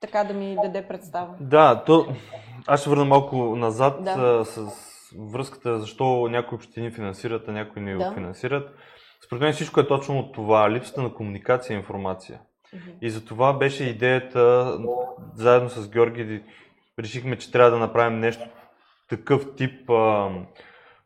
[0.00, 1.34] така да ми даде представа.
[1.40, 2.06] Да, то
[2.66, 4.44] аз ще върна малко назад да.
[4.44, 4.70] с,
[5.32, 8.12] връзката защо някои общини финансират, а някои не да.
[8.14, 8.74] финансират.
[9.26, 10.70] Според мен всичко е точно от това.
[10.70, 12.40] Липсата на комуникация и информация.
[13.02, 14.76] И за това беше идеята,
[15.34, 16.42] заедно с Георги,
[17.02, 18.48] решихме, че трябва да направим нещо
[19.08, 20.30] такъв тип а,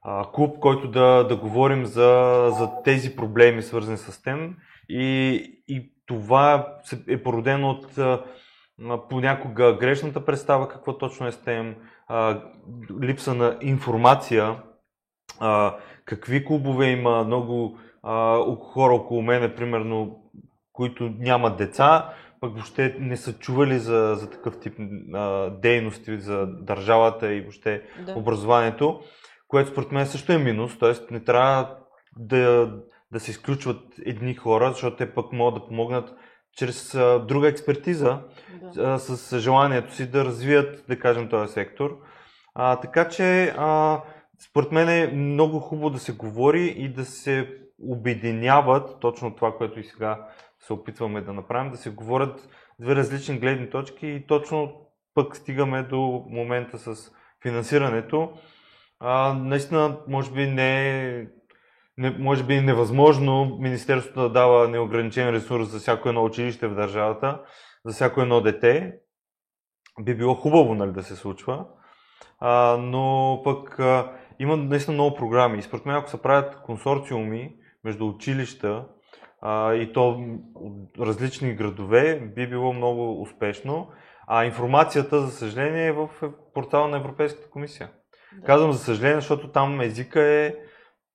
[0.02, 4.56] а, клуб, който да, да говорим за, за тези проблеми, свързани с тем.
[4.88, 5.34] И,
[5.68, 6.74] и това
[7.08, 8.22] е породено от а,
[9.08, 11.74] понякога грешната представа какво точно е STEM,
[12.08, 12.42] а,
[13.02, 14.56] липса на информация,
[15.40, 20.22] а, какви клубове има, много а, хора около мене, примерно,
[20.72, 22.14] които нямат деца,
[22.46, 24.78] пък въобще не са чували за, за такъв тип
[25.14, 28.14] а, дейности за държавата и въобще Да.
[28.14, 29.00] образованието,
[29.48, 30.92] което според мен също е минус, т.е.
[31.14, 31.76] не трябва
[32.16, 32.72] да,
[33.12, 36.14] да се изключват едни хора, защото те пък могат да помогнат
[36.56, 38.18] чрез а, друга експертиза,
[38.74, 38.92] Да.
[38.94, 41.98] а, с желанието си да развият, да кажем, този сектор.
[42.54, 44.00] А, така че, а,
[44.50, 47.48] според мен е много хубаво да се говори и да се
[47.82, 50.28] обединяват, точно това, което и сега
[50.66, 52.48] се опитваме да направим, да се говорят
[52.80, 54.72] две различни гледни точки и точно
[55.14, 58.32] пък стигаме до момента с финансирането.
[59.00, 61.26] А, наистина, може би не е
[61.98, 66.74] не, може би е невъзможно Министерството да дава неограничен ресурс за всяко едно училище в
[66.74, 67.40] държавата,
[67.84, 68.94] за всяко едно дете.
[70.02, 71.66] Би било хубаво нали, да се случва,
[72.38, 75.58] а, но пък а, има наистина много програми.
[75.58, 78.86] И според мен, ако се правят консорциуми между училища
[79.42, 83.88] а, и то от различни градове, би било много успешно.
[84.26, 86.08] А информацията, за съжаление, е в
[86.54, 87.90] портала на Европейската комисия.
[88.40, 88.46] Да.
[88.46, 90.54] Казвам за съжаление, защото там езика е.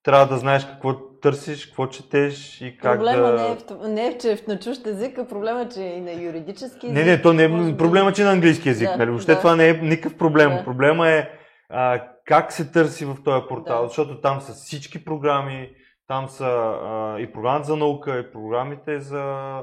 [0.04, 3.56] Трябва да знаеш какво търсиш, какво четеш и как Проблема да.
[3.88, 6.00] не, е не е, че е на чужд език, а проблема е, че е и
[6.00, 6.96] на юридически език.
[6.96, 8.88] Не, не, то не е проблема, че е на английски език.
[8.88, 9.10] Да, нали?
[9.10, 9.38] Въобще да.
[9.38, 10.50] това не е никакъв проблем.
[10.50, 10.64] Да.
[10.64, 11.28] Проблема е
[11.68, 13.88] а, как се търси в този портал, Да.
[13.88, 15.70] защото там са всички програми,
[16.06, 16.46] там са
[16.82, 19.56] а, и програмата за наука, и програмите за,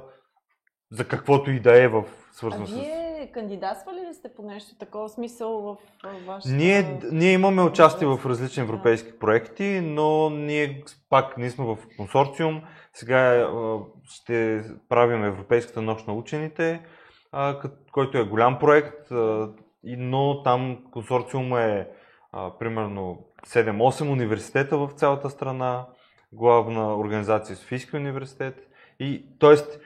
[0.91, 2.73] за каквото и да е в А свързано с.
[2.73, 6.56] вие кандидатствали ли сте по нещо такова смисъл в, в вашата...
[6.56, 8.69] Ние, ние имаме участие в различни Да.
[8.69, 12.62] европейски проекти, но ние пак ние сме в консорциум.
[12.93, 16.86] Сега а, ще правим Европейската нощ на учените,
[17.32, 17.60] а,
[17.91, 19.49] който е голям проект, а,
[19.84, 21.88] но там консорциум е
[22.32, 25.88] а, примерно 7-8 университета в цялата страна,
[26.33, 28.67] главна организация Софийския университет.
[28.99, 29.79] И, тоест,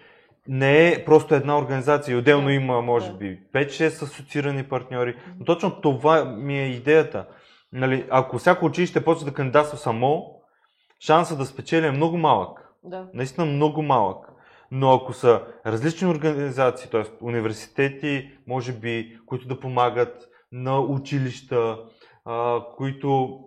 [0.47, 2.17] не е просто една организация.
[2.17, 3.17] Отделно Да, има, може да.
[3.17, 5.15] би, 5-6 асоциирани партньори.
[5.39, 7.25] Но точно това ми е идеята.
[7.73, 10.41] Нали, ако всяко училище почне да кандидатства само,
[10.99, 12.69] шансът да спечели е много малък.
[12.83, 13.07] Да.
[13.13, 14.29] Наистина много малък.
[14.71, 17.03] Но ако са различни организации, т.е.
[17.21, 21.77] университети, може би, които да помагат на училища,
[22.25, 23.39] а, които,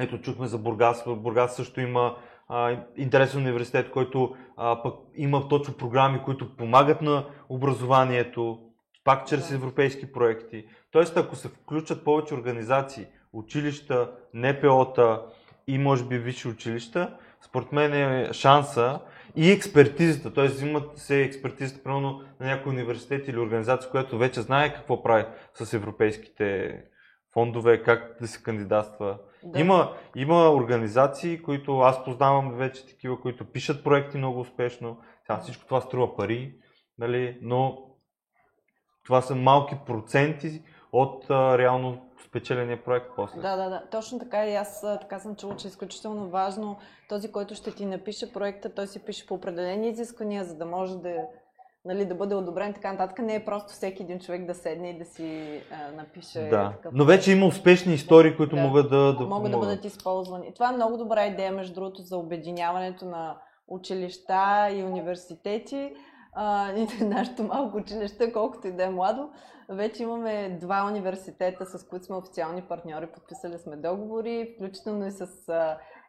[0.00, 2.16] ето чухме за Бургас, в Бургас също има
[2.48, 8.58] а, интересен университет, който а, пък има точно програми, които помагат на образованието,
[9.04, 10.66] пак чрез европейски проекти.
[10.90, 15.22] Тоест, ако се включат повече организации, училища, НПО-та
[15.66, 19.00] и може би висши училища, според мен е шанса
[19.36, 20.44] и експертизата, т.е.
[20.44, 25.72] взимат се експертизата примерно на някой университет или организация, която вече знае какво прави с
[25.72, 26.76] европейските
[27.32, 29.18] фондове, как да се кандидатства.
[29.44, 29.60] Да.
[29.60, 34.96] Има, има организации, които аз познавам вече такива, които пишат проекти много успешно.
[35.26, 36.54] Сега всичко това струва пари,
[36.98, 37.38] нали?
[37.42, 37.78] но
[39.04, 43.40] това са малки проценти от а, реално спечеления проект после.
[43.40, 43.82] Да, да, да.
[43.90, 47.86] Точно така и аз така съм чула, че е изключително важно този, който ще ти
[47.86, 51.16] напише проекта, той си пише по определени изисквания, за да може да,
[51.84, 53.18] нали, да бъде одобрен така нататък.
[53.18, 56.92] Не е просто всеки един човек да седне и да си а, напише Да, такъв
[56.94, 58.62] но вече има успешни истории, които Да.
[58.62, 60.54] могат да, да могат да бъдат използвани.
[60.54, 63.36] Това е много добра идея, между другото, за обединяването на
[63.68, 65.92] училища и университети.
[66.32, 69.30] А, и нашето малко училище, колкото и да е младо,
[69.68, 75.26] вече имаме два университета, с които сме официални партньори, подписали сме договори, включително и с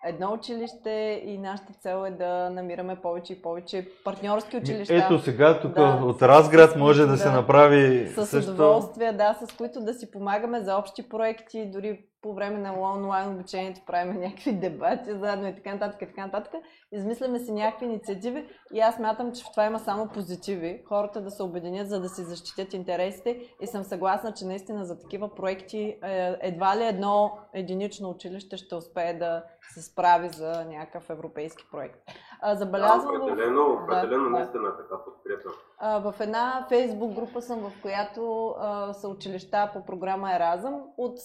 [0.03, 0.89] едно училище
[1.25, 4.95] и нашата цел е да намираме повече и повече партньорски училища.
[4.95, 8.51] Ето сега тук Да, от Разград може които да се да- направи С също.
[8.51, 13.29] удоволствие, да, с които да си помагаме за общи проекти, дори по време на онлайн
[13.29, 16.53] обучението правим някакви дебати заедно и така нататък, и така нататък.
[16.91, 20.83] Измисляме си някакви инициативи и аз мятам, че в това има само позитиви.
[20.87, 24.99] Хората да се обединят, за да си защитят интересите и съм съгласна, че наистина за
[24.99, 31.09] такива проекти е, едва ли едно единично училище ще успее да се справи за някакъв
[31.09, 31.99] европейски проект.
[32.43, 34.29] Да, забелязвам в- определено, определено да.
[34.29, 35.53] наистина така подкрепям.
[36.01, 41.17] в една фейсбук група съм, в която а, са училища по програма Еразъм от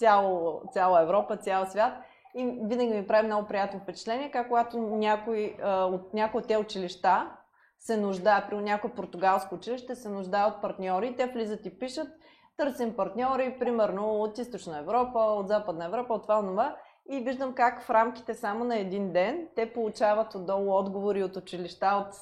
[0.00, 1.92] цяло, цяла Европа, цял свят.
[2.34, 7.30] И винаги ми прави много приятно впечатление, как когато някой, от някои от тези училища
[7.78, 12.08] се нуждае, при някое португалско училище се нуждае от партньори, те влизат и пишат,
[12.56, 16.76] търсим партньори, примерно от Източна Европа, от Западна Европа, от това, от това.
[17.10, 21.86] И виждам как в рамките само на един ден те получават отдолу отговори от училища
[21.86, 22.14] от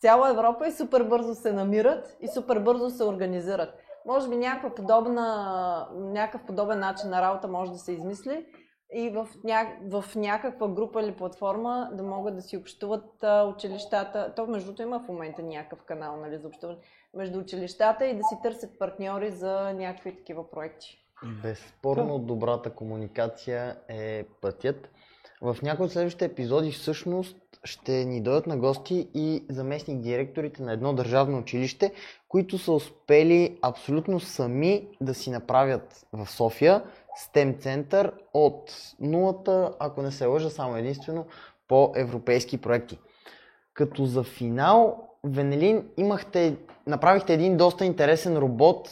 [0.00, 3.83] цяла Европа и супер бързо се намират и супер бързо се организират.
[4.06, 8.46] Може би някаква подобна, някакъв подобен начин на работа може да се измисли
[8.94, 9.76] и в, ня...
[9.90, 14.32] в някаква група или платформа да могат да си общуват а, училищата.
[14.36, 16.78] То между другото има в момента някакъв канал нали, за общуване
[17.14, 20.98] между училищата и да си търсят партньори за някакви такива проекти.
[21.42, 24.90] Безспорно добрата комуникация е пътят.
[25.42, 30.72] В някои от следващите епизоди всъщност ще ни дойдат на гости и заместник директорите на
[30.72, 31.92] едно държавно училище,
[32.28, 36.82] които са успели абсолютно сами да си направят в София
[37.20, 41.26] STEM център от нулата, ако не се лъжа, само единствено
[41.68, 42.98] по европейски проекти.
[43.74, 46.56] Като за финал, Венелин, имахте,
[46.86, 48.90] направихте един доста интересен робот,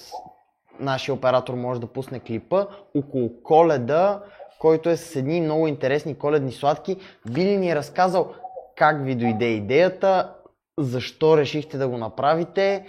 [0.80, 2.66] нашия оператор може да пусне клипа,
[2.96, 4.22] около коледа,
[4.58, 6.96] който е с едни много интересни коледни сладки.
[7.32, 8.32] Би ли ни разказал
[8.76, 10.34] как ви дойде идеята,
[10.78, 12.86] защо решихте да го направите?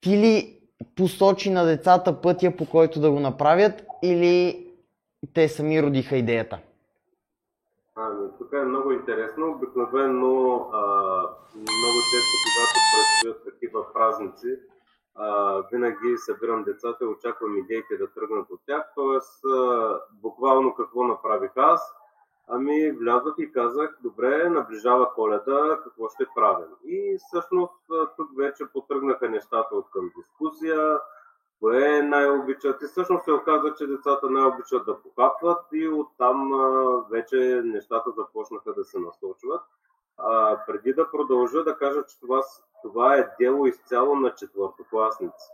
[0.00, 0.60] Ти ли
[0.96, 4.66] посочи на децата пътя по който да го направят или
[5.34, 6.58] те сами родиха идеята?
[7.96, 9.50] Ами, тук е много интересно.
[9.50, 10.80] Обикновено а,
[11.54, 14.58] много често, когато предстоят такива празници,
[15.14, 18.92] а, винаги събирам децата и очаквам идеите да тръгнат от тях.
[18.94, 21.94] Тоест, а, буквално какво направих аз?
[22.50, 26.68] Ами, влязох и казах, добре, наближава коледа, какво ще правим?
[26.84, 27.74] И всъщност
[28.16, 30.98] тук вече потръгнаха нещата от към дискусия,
[31.60, 32.82] кое най-обичат.
[32.82, 36.50] И всъщност се оказа, че децата най-обичат да покапват и оттам
[37.10, 39.62] вече нещата започнаха да се насочват.
[40.16, 42.42] А, преди да продължа да кажа, че това,
[42.82, 45.46] това е дело изцяло на четвъртокласници.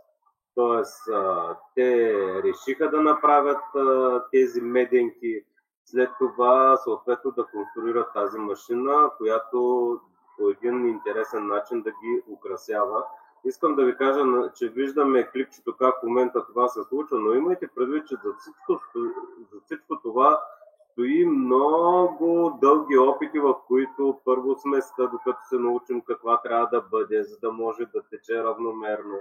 [0.55, 5.45] Тоест, а, те решиха да направят а, тези меденки,
[5.85, 9.99] след това съответно да конструират тази машина, която
[10.37, 13.03] по един интересен начин да ги украсява.
[13.45, 14.23] Искам да ви кажа,
[14.55, 18.81] че виждаме клипчето как в момента това се случва, но имайте предвид, че за всичко,
[19.53, 20.41] за всичко това
[20.91, 27.23] стои много дълги опити, в които първо сме докато се научим каква трябва да бъде,
[27.23, 29.17] за да може да тече равномерно.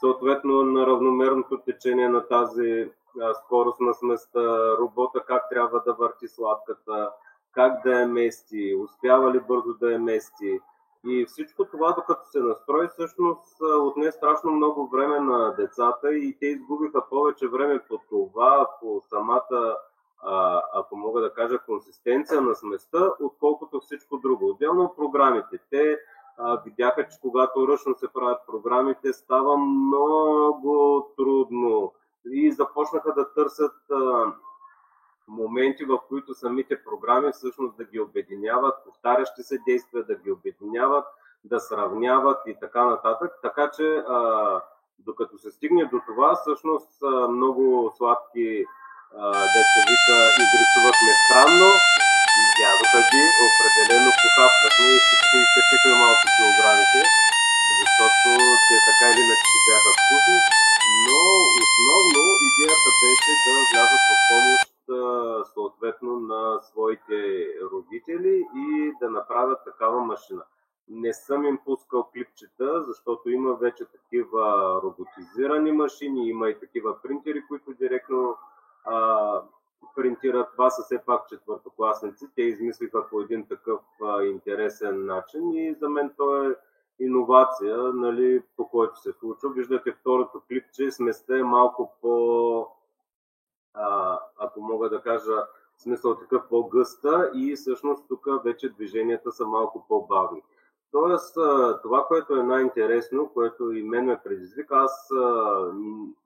[0.00, 2.90] Съответно на равномерното течение на тази
[3.34, 7.10] скорост на сместа, робота как трябва да върти сладката,
[7.52, 10.60] как да я мести, успява ли бързо да я мести.
[11.06, 16.46] И всичко това, докато се настрои, всъщност отне страшно много време на децата и те
[16.46, 19.76] изгубиха повече време по това, по самата,
[20.72, 24.48] ако мога да кажа, консистенция на сместа, отколкото всичко друго.
[24.48, 25.58] Отделно програмите.
[25.70, 25.98] Те
[26.64, 31.92] видяха, че когато ръчно се правят програмите, става много трудно
[32.30, 33.76] и започнаха да търсят
[35.28, 41.04] моменти, в които самите програми всъщност да ги обединяват, повтарящи се действия, да ги обединяват,
[41.44, 43.30] да сравняват и така нататък.
[43.42, 44.04] Така че,
[44.98, 46.90] докато се стигне до това, всъщност
[47.30, 48.64] много сладки
[49.54, 51.68] деца вика игрицувахме странно,
[52.42, 57.00] изядоха ги, определено похапнахме и всички качихме малко килограмите,
[57.80, 58.30] защото
[58.66, 60.38] те така или иначе бяха вкусни,
[61.06, 61.18] но
[61.62, 64.76] основно идеята беше да влязат в помощ
[65.54, 70.42] съответно на своите родители и да направят такава машина.
[70.88, 77.44] Не съм им пускал клипчета, защото има вече такива роботизирани машини, има и такива принтери,
[77.48, 78.36] които директно
[78.84, 79.42] а,
[79.96, 80.52] принтират.
[80.52, 82.26] Това са все пак четвъртокласници.
[82.34, 86.56] Те измислиха по един такъв а, интересен начин и за мен то е
[86.98, 89.50] иновация, нали, по който се случва.
[89.50, 92.66] Виждате второто клипче, сместа е малко по
[93.74, 95.46] а, ако мога да кажа,
[95.78, 100.42] смисъл такъв по-гъста и всъщност тук вече движенията са малко по-бавни.
[100.92, 101.34] Тоест,
[101.82, 105.10] това, което е най-интересно, което и мен ме предизвика, аз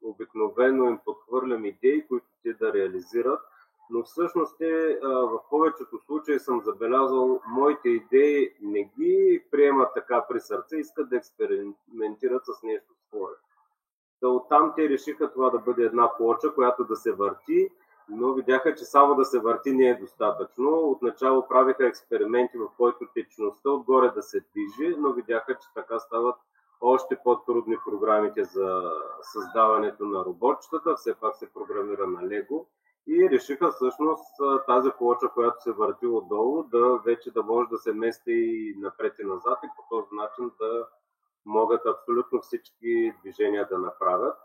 [0.03, 3.41] обикновено им подхвърлям идеи, които те да реализират,
[3.91, 10.41] но всъщност те в повечето случаи съм забелязал, моите идеи не ги приемат така при
[10.41, 13.33] сърце, искат да експериментират с нещо свое.
[14.21, 17.69] Та оттам те решиха това да бъде една плоча, която да се върти,
[18.09, 20.91] но видяха, че само да се върти не е достатъчно.
[20.91, 26.37] Отначало правиха експерименти, в който течността отгоре да се движи, но видяха, че така стават
[26.81, 32.67] още по-трудни програмите за създаването на роботчетата, все пак се програмира на Лего
[33.07, 34.25] и решиха всъщност
[34.67, 39.15] тази плоча, която се върти отдолу, да вече да може да се мести и напред
[39.21, 40.87] и назад и по този начин да
[41.47, 44.37] могат абсолютно всички движения да направят.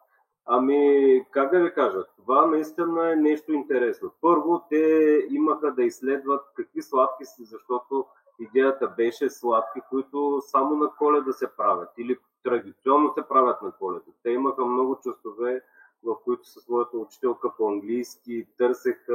[0.45, 4.12] Ами, как да ви кажа, това наистина е нещо интересно.
[4.22, 8.06] Първо, те имаха да изследват какви сладки си, защото
[8.39, 14.12] идеята беше сладки, които само на коледа се правят или традиционно се правят на коледа.
[14.24, 15.62] Те имаха много часове,
[16.06, 19.14] в които със своята учителка по английски търсеха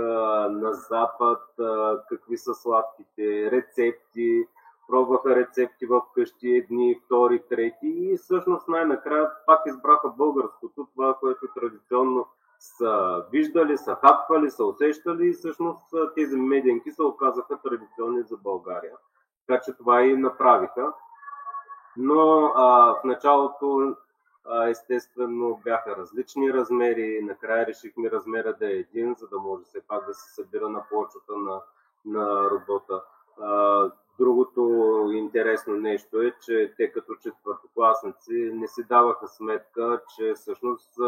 [0.51, 1.43] на запад
[2.09, 4.47] какви са сладките, рецепти,
[4.88, 11.47] пробваха рецепти в къщи едни, втори, трети и всъщност най-накрая пак избраха българското, това, което
[11.55, 12.26] традиционно
[12.61, 18.93] са виждали, са хапвали, са усещали и всъщност тези меденки се оказаха традиционни за България.
[19.47, 20.93] Така че това и направиха.
[21.97, 23.97] Но а, в началото
[24.68, 27.20] естествено бяха различни размери.
[27.22, 30.82] Накрая решихме размера да е един, за да може все пак да се събира на
[30.91, 31.61] почвата на,
[32.05, 33.03] на робота.
[34.18, 34.62] Другото
[35.12, 40.99] интересно нещо е, че те като четвъртокласници не си даваха сметка, че всъщност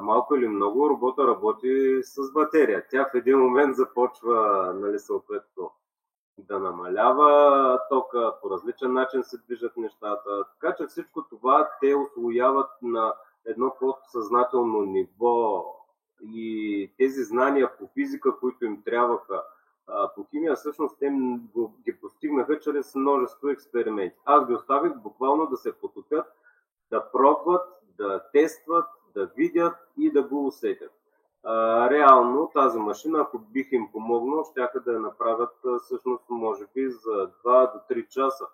[0.00, 2.84] малко или много робота работи с батерия.
[2.90, 5.72] Тя в един момент започва нали, съответно
[6.48, 10.44] да намалява тока, по различен начин се движат нещата.
[10.60, 13.14] Така че всичко това те освояват на
[13.44, 15.64] едно подсъзнателно ниво
[16.22, 19.42] и тези знания по физика, които им трябваха
[20.14, 21.10] по химия, всъщност те
[21.84, 24.16] ги постигнаха чрез множество експерименти.
[24.24, 26.26] Аз ги оставих буквално да се потопят,
[26.90, 27.68] да пробват,
[27.98, 30.92] да тестват, да видят и да го усетят.
[31.44, 36.90] А, реално тази машина, ако бих им помогнал, щяха да я направят всъщност може би
[36.90, 38.46] за 2 до 3 часа.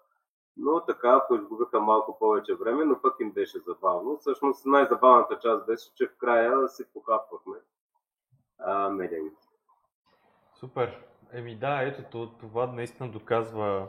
[0.56, 4.16] Но така, ако изгубиха малко повече време, но пък им беше забавно.
[4.16, 7.56] Всъщност най-забавната част беше, че в края си похапвахме
[8.90, 9.46] медените.
[10.54, 11.02] Супер.
[11.32, 13.88] Еми да, ето това наистина доказва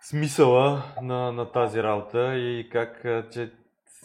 [0.00, 3.02] смисъла на, на тази работа и как,
[3.32, 3.52] че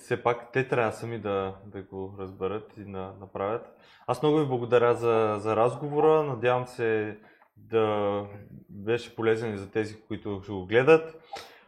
[0.08, 3.66] все пак те трябва сами да, да го разберат и да направят.
[4.08, 6.24] Аз много ви благодаря за, за разговора.
[6.24, 7.18] Надявам се
[7.58, 8.24] да
[8.70, 11.16] беше полезен и за тези, които ще го гледат.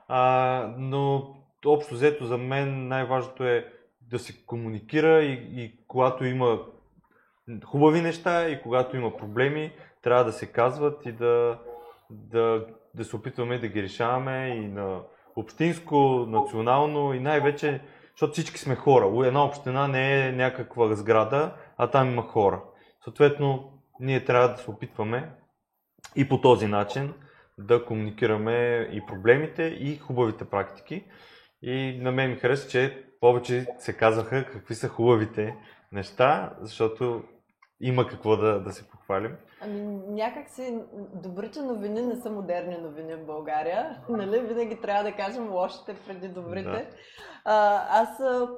[0.08, 1.36] А, но
[1.66, 6.60] общо взето за мен най-важното е да се комуникира и, и когато има
[7.66, 9.72] хубави неща и когато има проблеми,
[10.02, 11.60] трябва да се казват и да,
[12.10, 12.66] да,
[12.96, 15.02] да се опитваме да ги решаваме и на
[15.36, 17.82] общинско, национално и най-вече
[18.20, 19.28] защото всички сме хора.
[19.28, 22.64] Една община не е някаква сграда, а там има хора.
[23.04, 25.32] Съответно, ние трябва да се опитваме
[26.16, 27.14] и по този начин
[27.58, 31.06] да комуникираме и проблемите, и хубавите практики.
[31.62, 35.56] И на мен ми хареса, че повече се казаха какви са хубавите
[35.92, 37.24] неща, защото
[37.82, 39.38] има какво да, да се похвалим.
[39.62, 40.80] Ами някак си
[41.14, 43.98] добрите новини не са модерни новини в България.
[44.10, 44.40] Нали?
[44.40, 46.70] Винаги трябва да кажем лошите преди добрите.
[46.70, 46.86] Да.
[47.46, 48.10] А, аз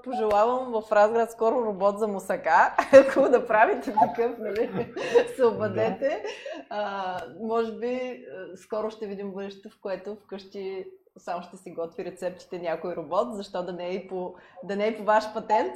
[0.03, 2.75] пожелавам в Разград скоро робот за мусака.
[2.93, 4.93] Ако да правите такъв, нали?
[5.35, 6.23] се обадете.
[6.69, 10.85] А, може би скоро ще видим бъдещето, в което вкъщи
[11.17, 14.87] само ще си готви рецептите някой робот, защо да не е и по, да не
[14.87, 15.75] е по ваш патент?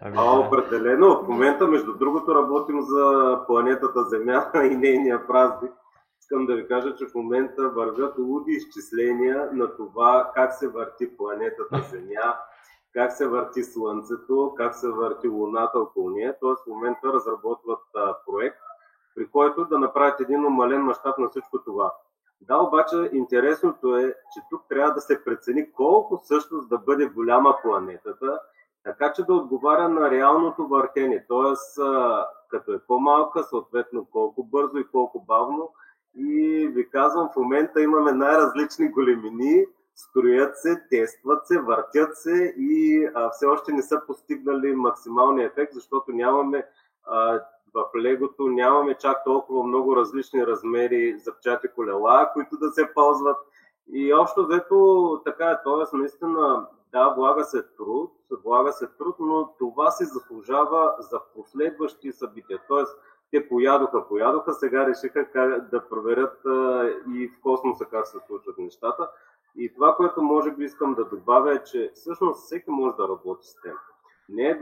[0.00, 1.22] Ами, а, определено.
[1.22, 5.72] В момента, между другото, работим за планетата Земя и нейния празник.
[6.20, 11.16] Искам да ви кажа, че в момента вървят луди изчисления на това как се върти
[11.16, 12.38] планетата Земя,
[12.92, 16.36] как се върти Слънцето, как се върти Луната около нея.
[16.40, 18.58] Тоест в момента разработват а, проект,
[19.14, 21.92] при който да направят един умален мащаб на всичко това.
[22.40, 27.56] Да, обаче интересното е, че тук трябва да се прецени колко всъщност да бъде голяма
[27.62, 28.40] планетата,
[28.84, 31.24] така че да отговаря на реалното въртение.
[31.28, 31.78] Тоест,
[32.48, 35.72] като е по-малка, съответно колко бързо и колко бавно.
[36.14, 43.04] И ви казвам, в момента имаме най-различни големини, строят се, тестват се, въртят се и
[43.14, 46.66] а, все още не са постигнали максималния ефект, защото нямаме
[47.04, 47.40] а,
[47.76, 53.36] в легото нямаме чак толкова много различни размери запчати колела, които да се ползват.
[53.92, 55.96] И общо взето така е, т.е.
[55.96, 58.12] наистина да, влага се труд,
[58.44, 62.58] влага се труд, но това се заслужава за последващи събития.
[62.68, 62.84] Т.е.
[63.30, 65.26] те поядоха, поядоха, сега решиха
[65.72, 66.38] да проверят
[67.14, 69.10] и в космоса как се случват нещата.
[69.56, 73.46] И това, което може би искам да добавя е, че всъщност всеки може да работи
[73.46, 73.95] с темата.
[74.28, 74.60] Не е,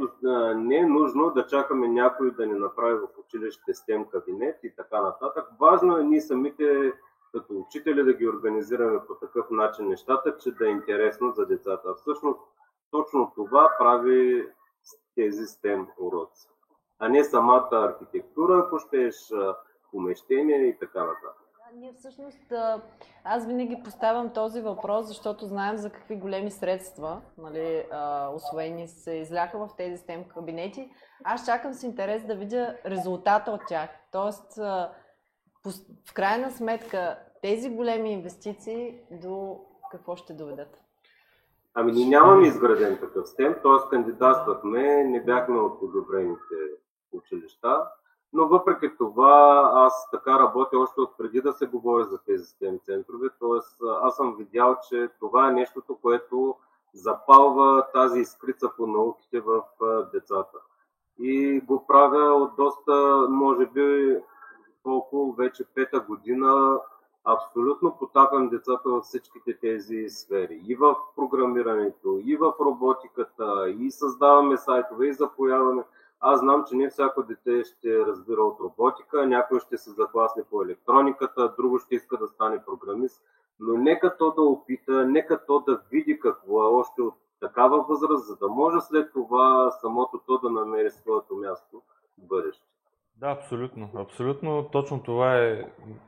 [0.56, 5.02] не е нужно да чакаме някой да ни направи в училище STEM кабинет и така
[5.02, 5.48] нататък.
[5.60, 6.92] Важно е ние самите
[7.32, 11.94] като учители да ги организираме по такъв начин нещата, че да е интересно за децата.
[11.94, 12.40] Всъщност
[12.90, 14.48] точно това прави
[15.14, 16.48] тези STEM уроци,
[16.98, 19.14] а не самата архитектура, ако щеш
[19.90, 21.43] помещение и така нататък
[21.76, 22.52] ние всъщност,
[23.24, 27.86] аз винаги поставям този въпрос, защото знаем за какви големи средства, нали,
[28.34, 30.90] освоени се изляха в тези STEM кабинети.
[31.24, 33.90] Аз чакам с интерес да видя резултата от тях.
[34.12, 34.54] Тоест,
[36.08, 39.60] в крайна сметка, тези големи инвестиции до
[39.90, 40.80] какво ще доведат?
[41.74, 43.90] Ами ние нямаме изграден такъв стем, т.е.
[43.90, 46.54] кандидатствахме, не бяхме от одобрените
[47.12, 47.88] училища,
[48.34, 52.78] но въпреки това аз така работя още от преди да се говори за тези стем
[52.84, 53.86] центрове, т.е.
[54.02, 56.56] аз съм видял, че това е нещото, което
[56.94, 59.62] запалва тази изкрица по науките в
[60.12, 60.58] децата.
[61.18, 64.16] И го правя от доста, може би,
[64.82, 66.80] колко вече пета година
[67.24, 70.62] абсолютно потапям децата във всичките тези сфери.
[70.66, 75.82] И в програмирането, и в роботиката, и създаваме сайтове, и запояваме.
[76.20, 80.62] Аз знам, че не всяко дете ще разбира от роботика, някой ще се захласне по
[80.62, 83.22] електрониката, друго ще иска да стане програмист,
[83.60, 88.26] но нека то да опита, нека то да види какво е още от такава възраст,
[88.26, 91.82] за да може след това самото то да намери своето място
[92.18, 92.64] в бъдеще.
[93.16, 93.90] Да, абсолютно.
[93.94, 95.64] Абсолютно точно това е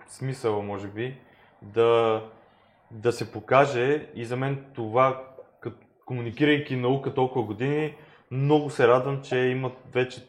[0.07, 1.21] смисъл, може би,
[1.63, 2.23] да,
[2.91, 5.25] да се покаже и за мен това,
[5.61, 7.97] като, комуникирайки наука толкова години,
[8.31, 10.27] много се радвам, че имат вече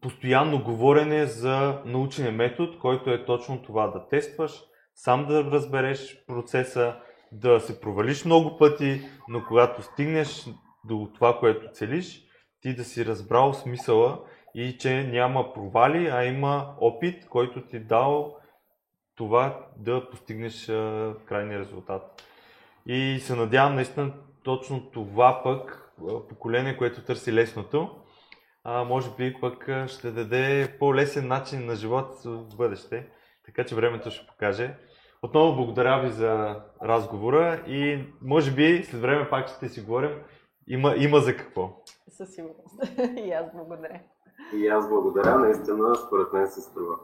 [0.00, 4.62] постоянно говорене за научния метод, който е точно това да тестваш,
[4.94, 6.96] сам да разбереш процеса,
[7.32, 10.46] да се провалиш много пъти, но когато стигнеш
[10.84, 12.22] до това, което целиш,
[12.60, 14.20] ти да си разбрал смисъла
[14.54, 18.36] и че няма провали, а има опит, който ти дал
[19.16, 20.66] това да постигнеш
[21.26, 22.22] крайния резултат.
[22.86, 24.12] И се надявам наистина
[24.42, 25.85] точно това пък
[26.28, 27.90] поколение, което търси лесното,
[28.64, 33.08] а, може би пък ще даде по-лесен начин на живот в бъдеще.
[33.44, 34.76] Така че времето ще покаже.
[35.22, 40.10] Отново благодаря ви за разговора и може би след време пак ще си говорим.
[40.68, 41.82] Има, има за какво.
[42.10, 42.98] Със сигурност.
[43.16, 44.00] и аз благодаря.
[44.54, 46.96] И аз благодаря, наистина според мен се струва.